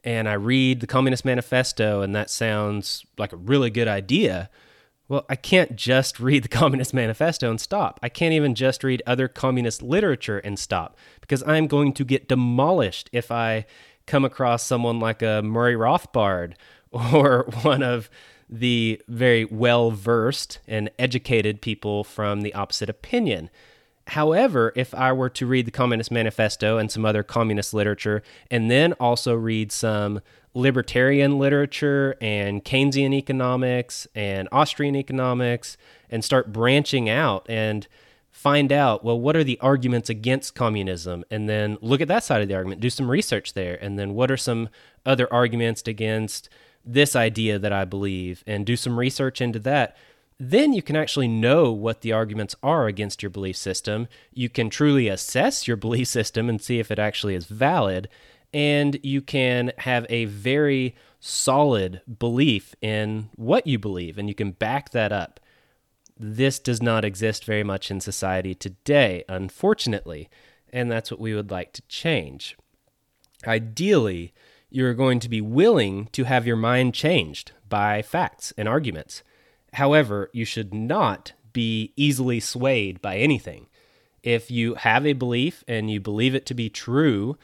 and 0.04 0.28
I 0.28 0.34
read 0.34 0.80
the 0.80 0.86
Communist 0.86 1.24
Manifesto 1.24 2.02
and 2.02 2.14
that 2.14 2.30
sounds 2.30 3.04
like 3.18 3.32
a 3.32 3.36
really 3.36 3.70
good 3.70 3.88
idea, 3.88 4.50
well, 5.08 5.24
I 5.28 5.36
can't 5.36 5.76
just 5.76 6.18
read 6.18 6.42
the 6.42 6.48
Communist 6.60 6.92
Manifesto 6.92 7.50
and 7.50 7.60
stop. 7.60 8.00
I 8.02 8.08
can't 8.08 8.34
even 8.34 8.54
just 8.54 8.82
read 8.82 9.02
other 9.06 9.28
communist 9.28 9.82
literature 9.82 10.38
and 10.38 10.58
stop 10.58 10.96
because 11.20 11.42
I'm 11.46 11.66
going 11.66 11.92
to 11.94 12.04
get 12.04 12.28
demolished 12.28 13.08
if 13.12 13.30
I 13.30 13.66
come 14.06 14.24
across 14.24 14.64
someone 14.64 15.00
like 15.00 15.22
a 15.22 15.42
Murray 15.42 15.74
Rothbard 15.74 16.54
or 16.90 17.46
one 17.62 17.82
of 17.82 18.10
the 18.48 19.00
very 19.08 19.44
well 19.44 19.90
versed 19.90 20.60
and 20.68 20.90
educated 20.98 21.60
people 21.60 22.04
from 22.04 22.42
the 22.42 22.54
opposite 22.54 22.88
opinion. 22.88 23.50
However, 24.08 24.72
if 24.76 24.94
I 24.94 25.12
were 25.12 25.28
to 25.30 25.46
read 25.46 25.66
the 25.66 25.72
Communist 25.72 26.10
Manifesto 26.10 26.78
and 26.78 26.90
some 26.90 27.04
other 27.04 27.22
communist 27.22 27.74
literature, 27.74 28.22
and 28.50 28.70
then 28.70 28.92
also 28.94 29.34
read 29.34 29.72
some 29.72 30.20
libertarian 30.54 31.38
literature 31.38 32.16
and 32.20 32.64
Keynesian 32.64 33.12
economics 33.12 34.06
and 34.14 34.48
Austrian 34.52 34.94
economics, 34.94 35.76
and 36.08 36.24
start 36.24 36.52
branching 36.52 37.08
out 37.08 37.44
and 37.48 37.88
find 38.30 38.70
out 38.70 39.02
well 39.02 39.18
what 39.18 39.34
are 39.34 39.42
the 39.42 39.58
arguments 39.60 40.08
against 40.08 40.54
communism? 40.54 41.24
And 41.30 41.48
then 41.48 41.76
look 41.80 42.00
at 42.00 42.08
that 42.08 42.22
side 42.22 42.42
of 42.42 42.48
the 42.48 42.54
argument 42.54 42.80
do 42.80 42.90
some 42.90 43.10
research 43.10 43.54
there. 43.54 43.76
And 43.82 43.98
then 43.98 44.14
what 44.14 44.30
are 44.30 44.36
some 44.36 44.68
other 45.04 45.32
arguments 45.32 45.82
against 45.86 46.48
this 46.84 47.16
idea 47.16 47.58
that 47.58 47.72
i 47.72 47.84
believe? 47.84 48.44
And 48.46 48.64
do 48.64 48.76
some 48.76 48.98
research 48.98 49.40
into 49.40 49.58
that 49.60 49.96
then 50.38 50.72
you 50.72 50.82
can 50.82 50.96
actually 50.96 51.28
know 51.28 51.72
what 51.72 52.02
the 52.02 52.12
arguments 52.12 52.54
are 52.62 52.86
against 52.86 53.22
your 53.22 53.30
belief 53.30 53.56
system 53.56 54.06
you 54.32 54.48
can 54.48 54.70
truly 54.70 55.08
assess 55.08 55.66
your 55.66 55.76
belief 55.86 56.08
system 56.08 56.48
and 56.48 56.60
see 56.60 56.78
if 56.78 56.90
it 56.90 56.98
actually 56.98 57.34
is 57.34 57.46
valid 57.46 58.08
and 58.52 58.98
you 59.02 59.20
can 59.20 59.72
have 59.78 60.06
a 60.08 60.24
very 60.26 60.94
solid 61.20 62.00
belief 62.18 62.74
in 62.80 63.28
what 63.34 63.66
you 63.66 63.78
believe 63.78 64.18
and 64.18 64.28
you 64.28 64.34
can 64.34 64.52
back 64.52 64.90
that 64.90 65.12
up 65.12 65.40
this 66.18 66.58
does 66.58 66.82
not 66.82 67.04
exist 67.04 67.44
very 67.44 67.62
much 67.62 67.90
in 67.90 68.00
society 68.00 68.54
today, 68.54 69.24
unfortunately, 69.28 70.28
and 70.72 70.90
that's 70.90 71.10
what 71.10 71.20
we 71.20 71.34
would 71.34 71.50
like 71.50 71.72
to 71.74 71.82
change. 71.88 72.56
Ideally, 73.46 74.32
you're 74.70 74.94
going 74.94 75.20
to 75.20 75.28
be 75.28 75.40
willing 75.40 76.08
to 76.12 76.24
have 76.24 76.46
your 76.46 76.56
mind 76.56 76.94
changed 76.94 77.52
by 77.68 78.02
facts 78.02 78.52
and 78.56 78.66
arguments. 78.66 79.22
However, 79.76 80.30
you 80.32 80.46
should 80.46 80.72
not 80.72 81.32
be 81.52 81.92
easily 81.96 82.40
swayed 82.40 83.02
by 83.02 83.18
anything. 83.18 83.66
If 84.22 84.50
you 84.50 84.74
have 84.74 85.06
a 85.06 85.12
belief 85.12 85.64
and 85.68 85.90
you 85.90 86.00
believe 86.00 86.34
it 86.34 86.46
to 86.46 86.54
be 86.54 86.70
true, 86.70 87.36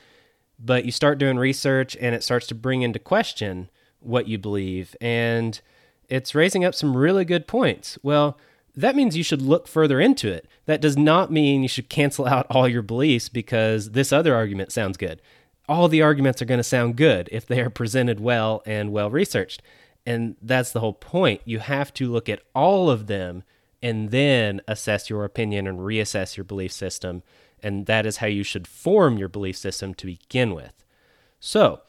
but 0.59 0.87
you 0.87 0.93
start 0.93 1.19
doing 1.19 1.37
research 1.37 1.95
and 2.01 2.15
it 2.15 2.25
starts 2.25 2.47
to 2.47 2.55
bring 2.55 2.81
into 2.81 2.99
question 2.99 3.69
what 4.01 4.29
you 4.29 4.39
believe, 4.39 4.97
and 4.99 5.61
it's 6.09 6.35
raising 6.35 6.65
up 6.65 6.75
some 6.75 6.97
really 6.97 7.27
good 7.27 7.47
points. 7.47 7.99
Well, 8.03 8.39
that 8.75 8.97
means 8.97 9.15
you 9.15 9.23
should 9.23 9.43
look 9.43 9.69
further 9.69 10.01
into 10.01 10.33
it. 10.33 10.49
That 10.65 10.81
does 10.81 10.97
not 10.97 11.31
mean 11.31 11.63
you 11.63 11.69
should 11.69 11.91
cancel 11.91 12.27
out 12.27 12.47
all 12.49 12.67
your 12.67 12.81
beliefs 12.81 13.29
because 13.29 13.91
this 13.91 14.11
other 14.11 14.35
argument 14.35 14.73
sounds 14.73 14.97
good. 14.97 15.21
All 15.69 15.87
the 15.87 16.01
arguments 16.01 16.41
are 16.41 16.47
going 16.47 16.59
to 16.59 16.65
sound 16.65 16.97
good 16.97 17.29
if 17.31 17.45
they 17.45 17.61
are 17.61 17.69
presented 17.69 18.21
well 18.21 18.63
and 18.65 18.91
well 18.91 19.11
researched. 19.11 19.61
And 20.05 20.37
that's 20.43 20.73
the 20.73 20.81
whole 20.81 20.95
point. 20.95 21.43
You 21.45 21.61
have 21.61 21.95
to 21.95 22.11
look 22.11 22.29
at 22.29 22.41
all 22.55 22.91
of 22.91 23.07
them 23.07 23.45
and 23.83 24.11
then 24.11 24.61
assess 24.69 25.11
your 25.11 25.25
opinion 25.25 25.67
and 25.67 25.81
reassess 25.81 26.37
your 26.37 26.45
belief 26.45 26.73
system. 26.73 27.23
And 27.63 27.87
that 27.87 28.07
is 28.07 28.19
how 28.19 28.27
you 28.27 28.43
should 28.43 28.67
form 28.67 29.19
your 29.19 29.29
belief 29.29 29.57
system 29.57 29.95
to 29.95 30.07
begin 30.07 30.55
with. 30.55 30.73
So, 31.41 31.83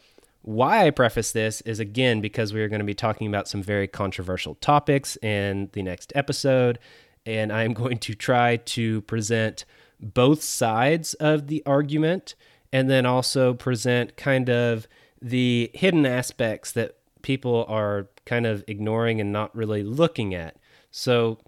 why 0.44 0.86
I 0.86 0.90
preface 0.90 1.32
this 1.32 1.62
is 1.62 1.80
again 1.80 2.20
because 2.20 2.52
we 2.52 2.62
are 2.62 2.68
going 2.68 2.80
to 2.80 2.86
be 2.86 2.94
talking 2.94 3.28
about 3.28 3.48
some 3.48 3.64
very 3.64 3.88
controversial 3.88 4.56
topics 4.56 5.16
in 5.22 5.70
the 5.72 5.82
next 5.82 6.12
episode, 6.16 6.80
and 7.26 7.52
I'm 7.52 7.74
going 7.74 7.98
to 8.00 8.14
try 8.14 8.58
to 8.58 9.02
present 9.04 9.64
both 10.02 10.44
sides 10.44 11.14
of 11.16 11.48
the 11.48 11.64
argument 11.66 12.36
and 12.74 12.90
then 12.90 13.06
also 13.06 13.54
present 13.54 14.18
kind 14.18 14.50
of 14.50 14.88
the 15.22 15.72
hidden 15.74 16.06
aspects 16.06 16.74
that 16.74 16.98
people 17.24 17.66
are 17.68 18.08
kind 18.26 18.46
of 18.46 18.64
ignoring 18.68 19.20
and 19.20 19.32
not 19.32 19.56
really 19.56 19.82
looking 19.82 20.36
at. 20.36 20.56
So, 20.92 21.40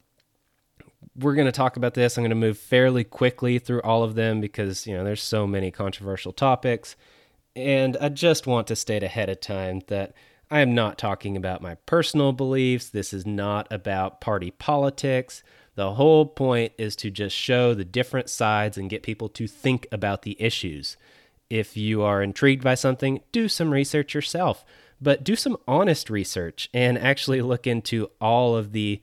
we're 1.16 1.36
going 1.36 1.46
to 1.46 1.52
talk 1.52 1.78
about 1.78 1.94
this. 1.94 2.18
I'm 2.18 2.24
going 2.24 2.30
to 2.30 2.36
move 2.36 2.58
fairly 2.58 3.04
quickly 3.04 3.60
through 3.60 3.82
all 3.82 4.04
of 4.04 4.16
them 4.16 4.42
because, 4.42 4.86
you 4.86 4.96
know, 4.98 5.04
there's 5.04 5.24
so 5.24 5.48
many 5.48 5.72
controversial 5.72 6.34
topics. 6.34 6.96
And 7.56 7.96
I 8.02 8.10
just 8.10 8.48
want 8.48 8.68
to 8.68 8.76
state 8.76 9.04
ahead 9.04 9.30
of 9.30 9.40
time 9.40 9.82
that 9.88 10.14
I 10.52 10.60
am 10.60 10.76
not 10.76 10.98
talking 10.98 11.38
about 11.38 11.62
my 11.62 11.76
personal 11.86 12.34
beliefs. 12.34 12.90
This 12.90 13.14
is 13.14 13.26
not 13.26 13.68
about 13.72 14.20
party 14.20 14.52
politics. 14.52 15.42
The 15.76 15.94
whole 15.94 16.26
point 16.26 16.74
is 16.78 16.96
to 16.98 17.10
just 17.10 17.36
show 17.36 17.74
the 17.74 17.86
different 17.86 18.30
sides 18.30 18.78
and 18.78 18.90
get 18.90 19.04
people 19.04 19.30
to 19.30 19.48
think 19.48 19.88
about 19.92 20.24
the 20.24 20.36
issues. 20.40 20.98
If 21.50 21.78
you 21.78 22.02
are 22.02 22.22
intrigued 22.22 22.64
by 22.64 22.76
something, 22.76 23.22
do 23.32 23.48
some 23.48 23.72
research 23.72 24.14
yourself, 24.14 24.66
but 25.02 25.24
do 25.24 25.36
some 25.36 25.58
honest 25.68 26.10
research 26.10 26.70
and 26.74 26.98
actually 26.98 27.42
look 27.42 27.68
into 27.68 28.10
all 28.20 28.56
of 28.56 28.72
the 28.72 29.02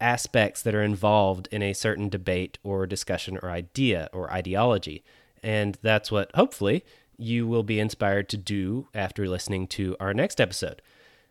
aspects 0.00 0.62
that 0.62 0.74
are 0.74 0.82
involved 0.82 1.48
in 1.50 1.62
a 1.62 1.72
certain 1.72 2.08
debate 2.08 2.58
or 2.62 2.86
discussion 2.86 3.38
or 3.42 3.50
idea 3.50 4.08
or 4.12 4.32
ideology. 4.32 5.02
And 5.42 5.78
that's 5.82 6.10
what 6.10 6.34
hopefully 6.34 6.84
you 7.18 7.46
will 7.46 7.62
be 7.62 7.80
inspired 7.80 8.28
to 8.30 8.36
do 8.36 8.88
after 8.94 9.28
listening 9.28 9.66
to 9.68 9.96
our 10.00 10.12
next 10.14 10.40
episode. 10.40 10.82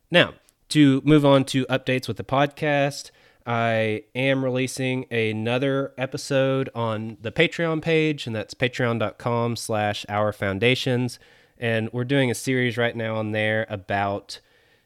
Now, 0.10 0.34
to 0.70 1.02
move 1.06 1.25
on 1.25 1.46
to 1.46 1.66
updates 1.66 2.08
with 2.08 2.18
the 2.18 2.24
podcast, 2.24 3.12
I 3.46 4.04
am 4.16 4.44
releasing 4.44 5.06
another 5.12 5.94
episode 5.98 6.70
on 6.74 7.18
the 7.22 7.32
Patreon 7.32 7.82
page, 7.82 8.25
and 8.25 8.36
that's 8.36 8.56
patreon.com 8.56 9.56
slash 9.56 10.06
our 10.10 10.34
foundations. 10.34 11.20
And 11.57 11.89
we're 11.93 12.03
doing 12.03 12.29
a 12.29 12.35
series 12.35 12.77
right 12.77 12.95
now 12.95 13.15
on 13.15 13.31
there 13.31 13.65
about 13.69 14.39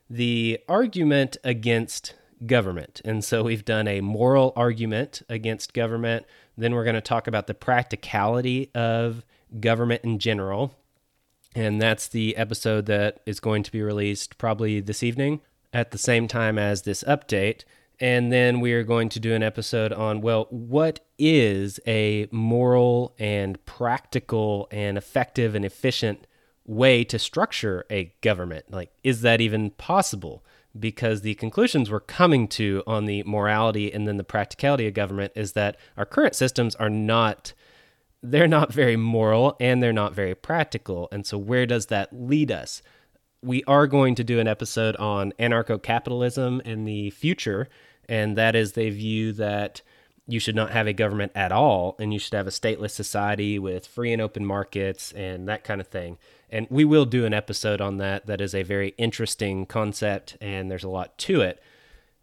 the 0.10 0.60
argument 0.68 1.38
against 1.44 2.14
government. 2.46 3.02
And 3.04 3.24
so 3.24 3.44
we've 3.44 3.66
done 3.66 3.88
a 3.88 4.02
moral 4.02 4.54
argument 4.56 5.22
against 5.30 5.74
government. 5.74 6.26
Then 6.58 6.74
we're 6.74 6.84
going 6.84 6.96
to 6.96 7.02
talk 7.02 7.28
about 7.28 7.48
the 7.48 7.54
practicality 7.54 8.72
of 8.74 9.26
government 9.60 10.04
in 10.04 10.20
general. 10.20 10.76
And 11.56 11.82
that's 11.82 12.08
the 12.08 12.38
episode 12.38 12.86
that 12.86 13.22
is 13.26 13.40
going 13.40 13.64
to 13.64 13.72
be 13.72 13.82
released 13.82 14.38
probably 14.38 14.80
this 14.80 15.04
evening 15.04 15.42
at 15.74 15.92
the 15.92 15.98
same 15.98 16.28
time 16.28 16.58
as 16.58 16.84
this 16.84 17.04
update. 17.04 17.64
And 18.00 18.32
then 18.32 18.60
we 18.60 18.72
are 18.74 18.84
going 18.84 19.10
to 19.10 19.20
do 19.20 19.34
an 19.34 19.44
episode 19.44 19.92
on, 19.92 20.22
well, 20.22 20.48
what 20.50 21.02
is 21.18 21.80
a 21.86 22.28
moral 22.32 23.14
and 23.20 23.64
practical 23.66 24.68
and 24.72 24.98
effective 24.98 25.56
and 25.56 25.66
efficient 25.66 26.26
way 26.70 27.04
to 27.04 27.18
structure 27.18 27.84
a 27.90 28.14
government? 28.22 28.66
Like, 28.70 28.92
is 29.04 29.22
that 29.22 29.42
even 29.42 29.72
possible? 29.72 30.46
Because 30.80 31.22
the 31.22 31.34
conclusions 31.36 31.90
we're 31.90 32.00
coming 32.00 32.48
to 32.50 32.84
on 32.86 33.06
the 33.06 33.24
morality 33.24 33.92
and 33.92 34.08
then 34.08 34.18
the 34.18 34.24
practicality 34.24 34.88
of 34.88 34.94
government 34.94 35.34
is 35.36 35.54
that 35.54 35.78
our 35.98 36.06
current 36.06 36.36
systems 36.36 36.76
are 36.76 36.90
not 36.90 37.54
they're 38.22 38.48
not 38.48 38.74
very 38.74 38.98
moral 38.98 39.56
and 39.62 39.82
they're 39.82 39.94
not 39.94 40.14
very 40.14 40.36
practical. 40.36 41.08
And 41.12 41.26
so, 41.26 41.38
where 41.38 41.66
does 41.66 41.86
that 41.88 42.10
lead 42.12 42.52
us? 42.52 42.82
We 43.42 43.64
are 43.64 43.88
going 43.88 44.16
to 44.16 44.24
do 44.26 44.40
an 44.40 44.48
episode 44.48 44.98
on 44.98 45.32
anarcho 45.40 45.82
capitalism 45.82 46.62
in 46.66 46.84
the 46.84 47.12
future, 47.12 47.70
and 48.10 48.38
that 48.38 48.56
is 48.56 48.74
they 48.74 48.90
view 48.90 49.32
that 49.34 49.82
you 50.28 50.40
should 50.40 50.56
not 50.56 50.72
have 50.72 50.86
a 50.86 50.94
government 50.94 51.32
at 51.34 51.52
all 51.52 51.96
and 51.98 52.14
you 52.14 52.20
should 52.20 52.36
have 52.36 52.46
a 52.46 52.52
stateless 52.52 52.92
society 52.92 53.58
with 53.58 53.88
free 53.88 54.14
and 54.14 54.22
open 54.22 54.46
markets 54.46 55.12
and 55.14 55.48
that 55.48 55.64
kind 55.64 55.82
of 55.82 55.88
thing. 55.88 56.18
And 56.52 56.68
we 56.70 56.86
will 56.86 57.06
do 57.06 57.26
an 57.26 57.34
episode 57.34 57.82
on 57.82 57.98
that. 57.98 58.26
That 58.26 58.42
is 58.42 58.56
a 58.56 58.64
very 58.64 58.96
interesting 58.98 59.66
concept 59.66 60.38
and 60.42 60.70
there's 60.70 60.84
a 60.84 60.90
lot 60.90 61.18
to 61.20 61.42
it. 61.42 61.62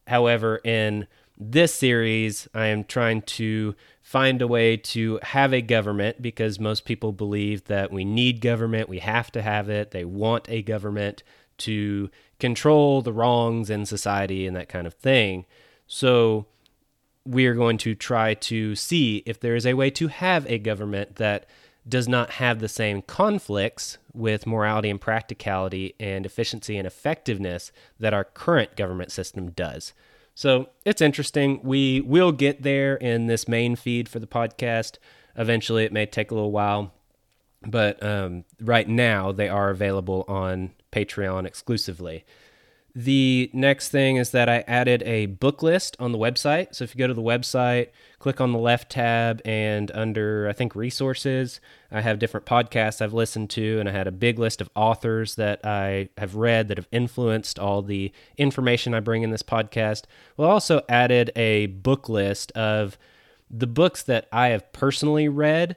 However, 0.06 0.60
in 0.64 1.06
this 1.38 1.74
series, 1.74 2.48
I 2.54 2.66
am 2.66 2.84
trying 2.84 3.22
to 3.22 3.74
find 4.02 4.40
a 4.40 4.46
way 4.46 4.76
to 4.76 5.18
have 5.22 5.52
a 5.52 5.60
government 5.60 6.22
because 6.22 6.58
most 6.58 6.84
people 6.84 7.12
believe 7.12 7.64
that 7.64 7.92
we 7.92 8.04
need 8.04 8.40
government, 8.40 8.88
we 8.88 9.00
have 9.00 9.30
to 9.32 9.42
have 9.42 9.68
it, 9.68 9.90
they 9.90 10.04
want 10.04 10.48
a 10.48 10.62
government 10.62 11.22
to 11.58 12.10
control 12.38 13.02
the 13.02 13.12
wrongs 13.12 13.68
in 13.68 13.84
society 13.84 14.46
and 14.46 14.56
that 14.56 14.68
kind 14.68 14.86
of 14.86 14.94
thing. 14.94 15.44
So, 15.86 16.46
we 17.24 17.46
are 17.46 17.54
going 17.54 17.76
to 17.78 17.94
try 17.94 18.34
to 18.34 18.76
see 18.76 19.22
if 19.26 19.40
there 19.40 19.56
is 19.56 19.66
a 19.66 19.74
way 19.74 19.90
to 19.90 20.06
have 20.06 20.46
a 20.46 20.58
government 20.58 21.16
that 21.16 21.46
does 21.88 22.08
not 22.08 22.30
have 22.32 22.58
the 22.58 22.68
same 22.68 23.02
conflicts 23.02 23.98
with 24.12 24.46
morality 24.46 24.90
and 24.90 25.00
practicality 25.00 25.94
and 26.00 26.26
efficiency 26.26 26.76
and 26.76 26.86
effectiveness 26.86 27.70
that 28.00 28.14
our 28.14 28.24
current 28.24 28.76
government 28.76 29.12
system 29.12 29.50
does. 29.50 29.92
So 30.34 30.68
it's 30.84 31.00
interesting. 31.00 31.60
We 31.62 32.00
will 32.00 32.32
get 32.32 32.62
there 32.62 32.96
in 32.96 33.26
this 33.26 33.48
main 33.48 33.76
feed 33.76 34.08
for 34.08 34.18
the 34.18 34.26
podcast. 34.26 34.98
Eventually, 35.36 35.84
it 35.84 35.92
may 35.92 36.06
take 36.06 36.30
a 36.30 36.34
little 36.34 36.52
while, 36.52 36.92
but 37.62 38.02
um, 38.02 38.44
right 38.60 38.88
now 38.88 39.32
they 39.32 39.48
are 39.48 39.70
available 39.70 40.24
on 40.28 40.72
Patreon 40.92 41.46
exclusively. 41.46 42.24
The 42.98 43.50
next 43.52 43.90
thing 43.90 44.16
is 44.16 44.30
that 44.30 44.48
I 44.48 44.64
added 44.66 45.02
a 45.02 45.26
book 45.26 45.62
list 45.62 45.98
on 46.00 46.12
the 46.12 46.18
website. 46.18 46.74
So 46.74 46.82
if 46.82 46.94
you 46.94 46.98
go 46.98 47.06
to 47.06 47.12
the 47.12 47.20
website, 47.20 47.88
click 48.18 48.40
on 48.40 48.52
the 48.52 48.58
left 48.58 48.90
tab, 48.90 49.42
and 49.44 49.90
under, 49.92 50.48
I 50.48 50.54
think, 50.54 50.74
resources, 50.74 51.60
I 51.92 52.00
have 52.00 52.18
different 52.18 52.46
podcasts 52.46 53.02
I've 53.02 53.12
listened 53.12 53.50
to, 53.50 53.78
and 53.78 53.86
I 53.86 53.92
had 53.92 54.06
a 54.06 54.12
big 54.12 54.38
list 54.38 54.62
of 54.62 54.70
authors 54.74 55.34
that 55.34 55.60
I 55.62 56.08
have 56.16 56.36
read 56.36 56.68
that 56.68 56.78
have 56.78 56.88
influenced 56.90 57.58
all 57.58 57.82
the 57.82 58.12
information 58.38 58.94
I 58.94 59.00
bring 59.00 59.22
in 59.22 59.30
this 59.30 59.42
podcast. 59.42 60.04
Well, 60.38 60.48
I 60.48 60.52
also 60.52 60.80
added 60.88 61.32
a 61.36 61.66
book 61.66 62.08
list 62.08 62.50
of 62.52 62.96
the 63.50 63.66
books 63.66 64.02
that 64.04 64.26
I 64.32 64.48
have 64.48 64.72
personally 64.72 65.28
read 65.28 65.76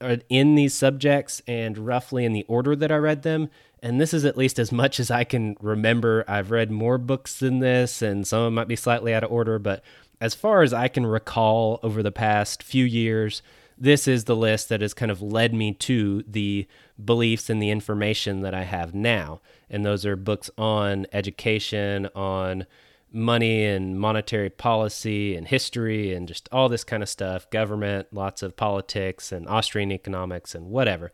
uh, 0.00 0.16
in 0.30 0.54
these 0.54 0.72
subjects 0.72 1.42
and 1.46 1.76
roughly 1.76 2.24
in 2.24 2.32
the 2.32 2.46
order 2.48 2.74
that 2.74 2.90
I 2.90 2.96
read 2.96 3.24
them 3.24 3.50
and 3.82 4.00
this 4.00 4.14
is 4.14 4.24
at 4.24 4.36
least 4.36 4.58
as 4.58 4.72
much 4.72 5.00
as 5.00 5.10
I 5.10 5.24
can 5.24 5.56
remember. 5.60 6.24
I've 6.28 6.50
read 6.50 6.70
more 6.70 6.98
books 6.98 7.38
than 7.38 7.60
this, 7.60 8.02
and 8.02 8.26
some 8.26 8.40
of 8.40 8.44
them 8.46 8.54
might 8.54 8.68
be 8.68 8.76
slightly 8.76 9.14
out 9.14 9.24
of 9.24 9.32
order, 9.32 9.58
but 9.58 9.82
as 10.20 10.34
far 10.34 10.62
as 10.62 10.72
I 10.72 10.88
can 10.88 11.06
recall 11.06 11.80
over 11.82 12.02
the 12.02 12.12
past 12.12 12.62
few 12.62 12.84
years, 12.84 13.42
this 13.78 14.06
is 14.06 14.24
the 14.24 14.36
list 14.36 14.68
that 14.68 14.82
has 14.82 14.92
kind 14.92 15.10
of 15.10 15.22
led 15.22 15.54
me 15.54 15.72
to 15.72 16.22
the 16.28 16.66
beliefs 17.02 17.48
and 17.48 17.62
the 17.62 17.70
information 17.70 18.42
that 18.42 18.54
I 18.54 18.64
have 18.64 18.94
now. 18.94 19.40
And 19.70 19.86
those 19.86 20.04
are 20.04 20.16
books 20.16 20.50
on 20.58 21.06
education, 21.12 22.08
on 22.14 22.66
money 23.12 23.64
and 23.64 23.98
monetary 23.98 24.50
policy 24.50 25.34
and 25.34 25.48
history 25.48 26.12
and 26.12 26.28
just 26.28 26.48
all 26.52 26.68
this 26.68 26.84
kind 26.84 27.02
of 27.02 27.08
stuff, 27.08 27.48
government, 27.50 28.08
lots 28.12 28.42
of 28.42 28.56
politics 28.56 29.32
and 29.32 29.48
Austrian 29.48 29.90
economics 29.90 30.54
and 30.54 30.66
whatever. 30.66 31.10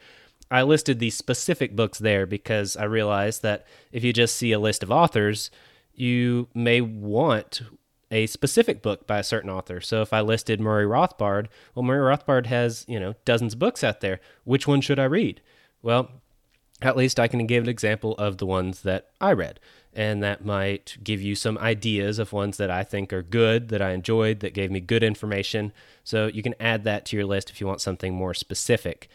I 0.50 0.62
listed 0.62 0.98
these 0.98 1.16
specific 1.16 1.74
books 1.74 1.98
there 1.98 2.26
because 2.26 2.76
I 2.76 2.84
realized 2.84 3.42
that 3.42 3.66
if 3.92 4.04
you 4.04 4.12
just 4.12 4.36
see 4.36 4.52
a 4.52 4.58
list 4.58 4.82
of 4.82 4.90
authors, 4.90 5.50
you 5.94 6.48
may 6.54 6.80
want 6.80 7.62
a 8.10 8.26
specific 8.26 8.82
book 8.82 9.06
by 9.06 9.18
a 9.18 9.24
certain 9.24 9.50
author. 9.50 9.80
So 9.80 10.02
if 10.02 10.12
I 10.12 10.20
listed 10.20 10.60
Murray 10.60 10.86
Rothbard, 10.86 11.48
well, 11.74 11.82
Murray 11.82 12.16
Rothbard 12.16 12.46
has, 12.46 12.84
you 12.86 13.00
know, 13.00 13.14
dozens 13.24 13.54
of 13.54 13.58
books 13.58 13.82
out 13.82 14.00
there. 14.00 14.20
Which 14.44 14.68
one 14.68 14.80
should 14.80 15.00
I 15.00 15.04
read? 15.04 15.40
Well, 15.82 16.10
at 16.80 16.96
least 16.96 17.18
I 17.18 17.26
can 17.26 17.44
give 17.46 17.64
an 17.64 17.68
example 17.68 18.12
of 18.12 18.38
the 18.38 18.46
ones 18.46 18.82
that 18.82 19.10
I 19.20 19.32
read. 19.32 19.58
And 19.92 20.22
that 20.22 20.44
might 20.44 20.98
give 21.02 21.22
you 21.22 21.34
some 21.34 21.56
ideas 21.58 22.18
of 22.18 22.32
ones 22.32 22.58
that 22.58 22.70
I 22.70 22.84
think 22.84 23.12
are 23.12 23.22
good, 23.22 23.70
that 23.70 23.80
I 23.80 23.92
enjoyed, 23.92 24.40
that 24.40 24.54
gave 24.54 24.70
me 24.70 24.78
good 24.78 25.02
information. 25.02 25.72
So 26.04 26.26
you 26.26 26.42
can 26.42 26.54
add 26.60 26.84
that 26.84 27.06
to 27.06 27.16
your 27.16 27.24
list 27.24 27.50
if 27.50 27.60
you 27.60 27.66
want 27.66 27.80
something 27.80 28.14
more 28.14 28.34
specific 28.34 29.08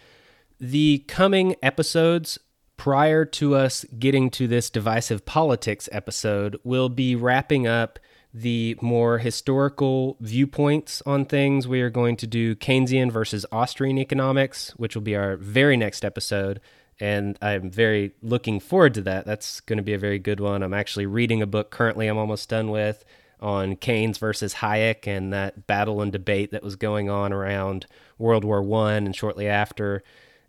the 0.62 1.00
coming 1.08 1.56
episodes 1.64 2.38
prior 2.78 3.26
to 3.26 3.56
us 3.56 3.84
getting 3.98 4.30
to 4.30 4.48
this 4.48 4.70
divisive 4.70 5.26
politics 5.26 5.90
episode 5.92 6.56
will 6.64 6.88
be 6.88 7.16
wrapping 7.16 7.66
up 7.66 7.98
the 8.32 8.78
more 8.80 9.18
historical 9.18 10.18
viewpoints 10.22 11.02
on 11.08 11.26
things. 11.26 11.68
We 11.68 11.82
are 11.82 11.90
going 11.90 12.16
to 12.18 12.28
do 12.28 12.56
Keynesian 12.56 13.12
versus 13.12 13.44
Austrian 13.52 13.98
economics, 13.98 14.70
which 14.78 14.96
will 14.96 15.02
be 15.02 15.16
our 15.16 15.36
very 15.36 15.76
next 15.76 16.06
episode. 16.06 16.62
And 17.00 17.40
I'm 17.42 17.72
very 17.72 18.12
looking 18.22 18.60
forward 18.60 18.94
to 18.94 19.02
that. 19.02 19.26
That's 19.26 19.62
going 19.62 19.78
to 19.78 19.84
be 19.84 19.94
a 19.94 20.00
very 20.00 20.20
good 20.20 20.40
one. 20.40 20.62
I'm 20.62 20.76
actually 20.76 21.08
reading 21.08 21.42
a 21.42 21.48
book 21.48 21.72
currently, 21.72 22.06
I'm 22.06 22.20
almost 22.20 22.50
done 22.50 22.70
with, 22.70 23.04
on 23.40 23.78
Keynes 23.78 24.20
versus 24.20 24.54
Hayek 24.56 25.08
and 25.08 25.34
that 25.34 25.66
battle 25.66 26.04
and 26.04 26.12
debate 26.12 26.52
that 26.52 26.62
was 26.62 26.76
going 26.76 27.10
on 27.10 27.34
around 27.34 27.88
World 28.20 28.46
War 28.46 28.62
One 28.62 29.08
and 29.08 29.16
shortly 29.16 29.48
after 29.48 30.04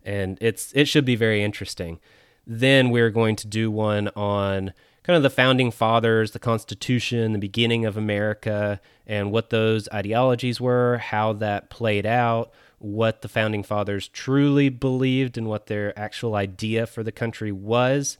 and 0.05 0.37
it's 0.41 0.71
it 0.73 0.87
should 0.87 1.05
be 1.05 1.15
very 1.15 1.43
interesting. 1.43 1.99
Then 2.45 2.89
we're 2.89 3.09
going 3.09 3.35
to 3.37 3.47
do 3.47 3.71
one 3.71 4.09
on 4.09 4.73
kind 5.03 5.17
of 5.17 5.23
the 5.23 5.29
founding 5.29 5.71
fathers, 5.71 6.31
the 6.31 6.39
Constitution, 6.39 7.33
the 7.33 7.39
beginning 7.39 7.85
of 7.85 7.97
America, 7.97 8.79
and 9.05 9.31
what 9.31 9.49
those 9.49 9.89
ideologies 9.93 10.61
were, 10.61 10.97
how 10.97 11.33
that 11.33 11.69
played 11.69 12.05
out, 12.05 12.51
what 12.79 13.21
the 13.21 13.27
founding 13.27 13.63
fathers 13.63 14.07
truly 14.07 14.69
believed, 14.69 15.37
and 15.37 15.47
what 15.47 15.67
their 15.67 15.97
actual 15.97 16.35
idea 16.35 16.85
for 16.85 17.03
the 17.03 17.11
country 17.11 17.51
was. 17.51 18.17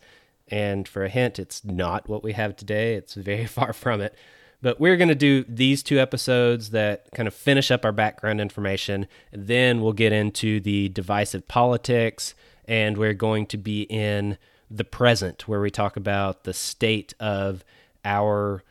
And 0.50 0.88
for 0.88 1.06
a 1.06 1.10
hint, 1.10 1.40
it's 1.40 1.64
not 1.64 2.10
what 2.10 2.24
we 2.24 2.34
have 2.34 2.56
today. 2.56 2.96
It's 2.96 3.14
very 3.14 3.46
far 3.58 3.74
from 3.74 4.02
it. 4.02 4.16
But 4.64 4.80
we're 4.80 4.96
going 4.96 5.10
to 5.10 5.16
do 5.16 5.44
these 5.44 5.84
two 5.84 6.00
episodes 6.00 6.70
that 6.70 7.12
kind 7.14 7.28
of 7.28 7.34
finish 7.34 7.70
up 7.70 7.84
our 7.84 7.92
background 7.92 8.40
information. 8.40 9.08
Then 9.34 9.82
we'll 9.82 9.92
get 9.92 10.14
into 10.14 10.62
the 10.62 10.88
divisive 10.88 11.50
politics, 11.50 12.34
and 12.66 12.98
we're 12.98 13.14
going 13.14 13.46
to 13.48 13.58
be 13.58 13.82
in 13.84 14.38
the 14.72 14.86
present, 14.86 15.50
where 15.50 15.60
we 15.60 15.70
talk 15.70 15.98
about 15.98 16.46
the 16.46 16.54
state 16.54 17.14
of 17.20 17.66
our 18.06 18.64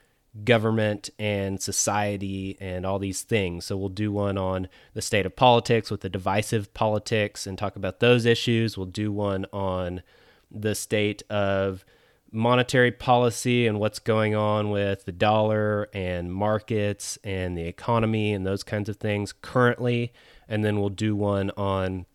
government 0.45 1.11
and 1.19 1.61
society 1.61 2.57
and 2.59 2.87
all 2.87 2.99
these 2.99 3.21
things. 3.21 3.67
So 3.67 3.77
we'll 3.77 3.91
do 3.91 4.11
one 4.11 4.39
on 4.39 4.69
the 4.95 5.03
state 5.03 5.27
of 5.27 5.37
politics 5.37 5.91
with 5.91 6.01
the 6.01 6.09
divisive 6.09 6.73
politics 6.73 7.47
and 7.47 7.59
talk 7.59 7.77
about 7.77 8.01
those 8.01 8.25
issues. 8.25 8.79
We'll 8.79 8.87
do 8.87 9.13
one 9.13 9.45
on 9.53 10.03
the 10.51 10.75
state 10.75 11.23
of 11.29 11.85
monetary 12.33 12.91
policy 12.91 13.67
and 13.67 13.79
what's 13.79 13.99
going 13.99 14.35
on 14.35 14.71
with 14.71 15.05
the 15.05 15.13
dollar 15.13 15.89
and 15.93 16.33
markets 16.33 17.19
and 17.23 17.57
the 17.57 17.67
economy 17.67 18.33
and 18.33 18.47
those 18.47 18.63
kinds 18.63 18.89
of 18.89 18.97
things 18.97 19.33
currently. 19.33 20.13
And 20.49 20.65
then 20.65 20.81
we'll 20.81 20.89
do 20.89 21.15
one 21.15 21.51
on 21.57 22.07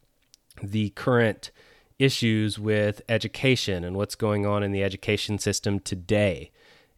the 0.61 0.89
current 0.91 1.51
issues 1.99 2.57
with 2.59 3.01
education 3.07 3.83
and 3.83 3.95
what's 3.95 4.15
going 4.15 4.45
on 4.45 4.63
in 4.63 4.71
the 4.71 4.83
education 4.83 5.37
system 5.37 5.79
today. 5.79 6.51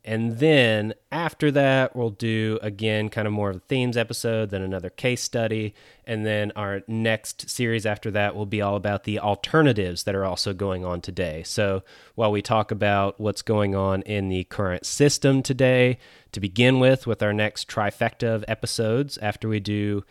And 0.09 0.39
then 0.39 0.95
after 1.11 1.51
that, 1.51 1.95
we'll 1.95 2.09
do 2.09 2.57
again 2.63 3.09
kind 3.09 3.27
of 3.27 3.31
more 3.31 3.51
of 3.51 3.57
a 3.57 3.59
themes 3.59 3.95
episode, 3.95 4.49
then 4.49 4.63
another 4.63 4.89
case 4.89 5.21
study. 5.21 5.75
And 6.03 6.25
then 6.25 6.51
our 6.55 6.81
next 6.87 7.47
series 7.47 7.85
after 7.85 8.09
that 8.09 8.35
will 8.35 8.47
be 8.47 8.59
all 8.59 8.75
about 8.75 9.03
the 9.03 9.19
alternatives 9.19 10.05
that 10.05 10.15
are 10.15 10.25
also 10.25 10.51
going 10.51 10.83
on 10.83 11.01
today. 11.01 11.43
So 11.43 11.83
while 12.15 12.31
we 12.31 12.41
talk 12.41 12.71
about 12.71 13.19
what's 13.19 13.43
going 13.43 13.75
on 13.75 14.01
in 14.01 14.29
the 14.29 14.45
current 14.45 14.83
system 14.83 15.43
today, 15.43 15.99
to 16.31 16.39
begin 16.39 16.79
with, 16.79 17.05
with 17.05 17.21
our 17.21 17.31
next 17.31 17.69
trifecta 17.69 18.33
of 18.33 18.43
episodes, 18.47 19.19
after 19.19 19.47
we 19.47 19.59
do 19.59 20.03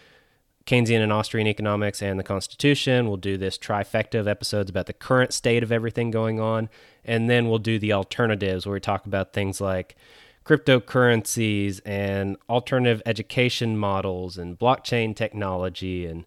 Keynesian 0.68 1.02
and 1.02 1.12
Austrian 1.12 1.46
economics 1.46 2.02
and 2.02 2.20
the 2.20 2.24
Constitution. 2.24 3.08
We'll 3.08 3.16
do 3.16 3.38
this 3.38 3.56
trifecta 3.56 4.20
of 4.20 4.28
episodes 4.28 4.68
about 4.68 4.84
the 4.84 4.92
current 4.92 5.32
state 5.32 5.62
of 5.62 5.72
everything 5.72 6.10
going 6.10 6.40
on. 6.40 6.68
And 7.08 7.28
then 7.28 7.48
we'll 7.48 7.58
do 7.58 7.78
the 7.78 7.94
alternatives 7.94 8.66
where 8.66 8.74
we 8.74 8.80
talk 8.80 9.06
about 9.06 9.32
things 9.32 9.60
like 9.60 9.96
cryptocurrencies 10.44 11.80
and 11.84 12.36
alternative 12.48 13.02
education 13.06 13.76
models 13.76 14.38
and 14.38 14.58
blockchain 14.58 15.16
technology 15.16 16.06
and 16.06 16.26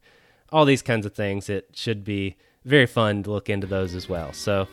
all 0.51 0.65
these 0.65 0.81
kinds 0.81 1.05
of 1.05 1.13
things. 1.13 1.49
It 1.49 1.69
should 1.73 2.03
be 2.03 2.35
very 2.65 2.87
fun 2.87 3.23
to 3.23 3.31
look 3.31 3.49
into 3.49 3.67
those 3.67 3.93
as 3.93 4.09
well. 4.09 4.33
So 4.33 4.67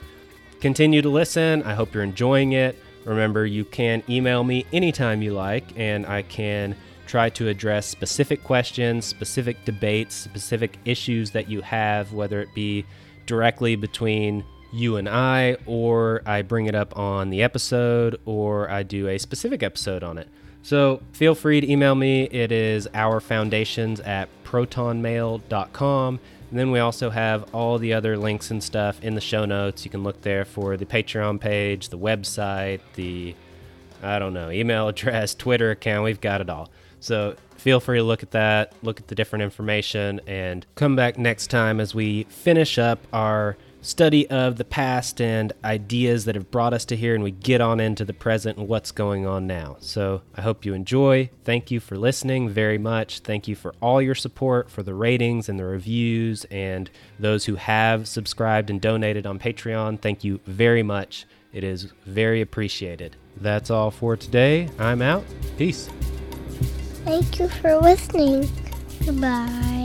continue 0.60 1.02
to 1.02 1.08
listen. 1.10 1.62
I 1.62 1.74
hope 1.74 1.92
you're 1.94 2.02
enjoying 2.02 2.52
it. 2.52 2.76
Remember, 3.04 3.46
you 3.46 3.64
can 3.64 4.02
email 4.08 4.44
me 4.44 4.66
anytime 4.72 5.22
you 5.22 5.32
like, 5.32 5.64
and 5.76 6.06
I 6.06 6.22
can 6.22 6.74
try 7.06 7.30
to 7.30 7.48
address 7.48 7.86
specific 7.86 8.44
questions, 8.44 9.06
specific 9.06 9.64
debates, 9.64 10.14
specific 10.14 10.78
issues 10.84 11.30
that 11.32 11.48
you 11.48 11.62
have, 11.62 12.12
whether 12.12 12.40
it 12.40 12.54
be 12.54 12.84
directly 13.26 13.76
between 13.76 14.44
you 14.72 14.96
and 14.96 15.08
I, 15.08 15.56
or 15.66 16.22
I 16.26 16.42
bring 16.42 16.66
it 16.66 16.74
up 16.74 16.96
on 16.98 17.30
the 17.30 17.42
episode, 17.42 18.20
or 18.24 18.70
I 18.70 18.82
do 18.82 19.08
a 19.08 19.18
specific 19.18 19.62
episode 19.62 20.02
on 20.02 20.18
it. 20.18 20.28
So 20.62 21.00
feel 21.12 21.34
free 21.34 21.60
to 21.60 21.70
email 21.70 21.94
me. 21.94 22.24
It 22.24 22.52
is 22.52 22.86
ourfoundations 22.88 24.06
at 24.06 24.28
protonmail.com. 24.44 26.20
And 26.50 26.58
then 26.58 26.70
we 26.70 26.78
also 26.78 27.10
have 27.10 27.54
all 27.54 27.78
the 27.78 27.92
other 27.92 28.16
links 28.16 28.50
and 28.50 28.62
stuff 28.62 29.02
in 29.02 29.14
the 29.14 29.20
show 29.20 29.44
notes. 29.44 29.84
You 29.84 29.90
can 29.90 30.02
look 30.02 30.22
there 30.22 30.44
for 30.44 30.76
the 30.76 30.86
Patreon 30.86 31.40
page, 31.40 31.90
the 31.90 31.98
website, 31.98 32.80
the, 32.94 33.34
I 34.02 34.18
don't 34.18 34.34
know, 34.34 34.50
email 34.50 34.88
address, 34.88 35.34
Twitter 35.34 35.70
account. 35.70 36.04
We've 36.04 36.20
got 36.20 36.40
it 36.40 36.48
all. 36.50 36.70
So 37.00 37.36
feel 37.56 37.80
free 37.80 37.98
to 37.98 38.04
look 38.04 38.22
at 38.22 38.30
that, 38.32 38.72
look 38.82 38.98
at 39.00 39.08
the 39.08 39.14
different 39.14 39.42
information, 39.42 40.20
and 40.26 40.66
come 40.74 40.96
back 40.96 41.18
next 41.18 41.48
time 41.48 41.80
as 41.80 41.94
we 41.94 42.24
finish 42.24 42.78
up 42.78 42.98
our 43.12 43.56
study 43.88 44.28
of 44.28 44.56
the 44.56 44.64
past 44.64 45.20
and 45.20 45.52
ideas 45.64 46.26
that 46.26 46.34
have 46.34 46.50
brought 46.50 46.74
us 46.74 46.84
to 46.84 46.96
here 46.96 47.14
and 47.14 47.24
we 47.24 47.30
get 47.30 47.60
on 47.60 47.80
into 47.80 48.04
the 48.04 48.12
present 48.12 48.58
and 48.58 48.68
what's 48.68 48.92
going 48.92 49.26
on 49.26 49.46
now. 49.46 49.76
So 49.80 50.20
I 50.34 50.42
hope 50.42 50.64
you 50.64 50.74
enjoy. 50.74 51.30
Thank 51.44 51.70
you 51.70 51.80
for 51.80 51.96
listening 51.96 52.50
very 52.50 52.76
much. 52.76 53.20
Thank 53.20 53.48
you 53.48 53.56
for 53.56 53.74
all 53.80 54.02
your 54.02 54.14
support, 54.14 54.70
for 54.70 54.82
the 54.82 54.94
ratings 54.94 55.48
and 55.48 55.58
the 55.58 55.64
reviews, 55.64 56.44
and 56.50 56.90
those 57.18 57.46
who 57.46 57.54
have 57.54 58.06
subscribed 58.06 58.68
and 58.68 58.80
donated 58.80 59.26
on 59.26 59.38
Patreon. 59.38 60.00
Thank 60.00 60.22
you 60.22 60.40
very 60.46 60.82
much. 60.82 61.26
It 61.52 61.64
is 61.64 61.84
very 62.04 62.42
appreciated. 62.42 63.16
That's 63.38 63.70
all 63.70 63.90
for 63.90 64.16
today. 64.16 64.68
I'm 64.78 65.00
out. 65.00 65.24
Peace. 65.56 65.88
Thank 67.04 67.38
you 67.38 67.48
for 67.48 67.76
listening. 67.76 68.50
Goodbye. 69.04 69.77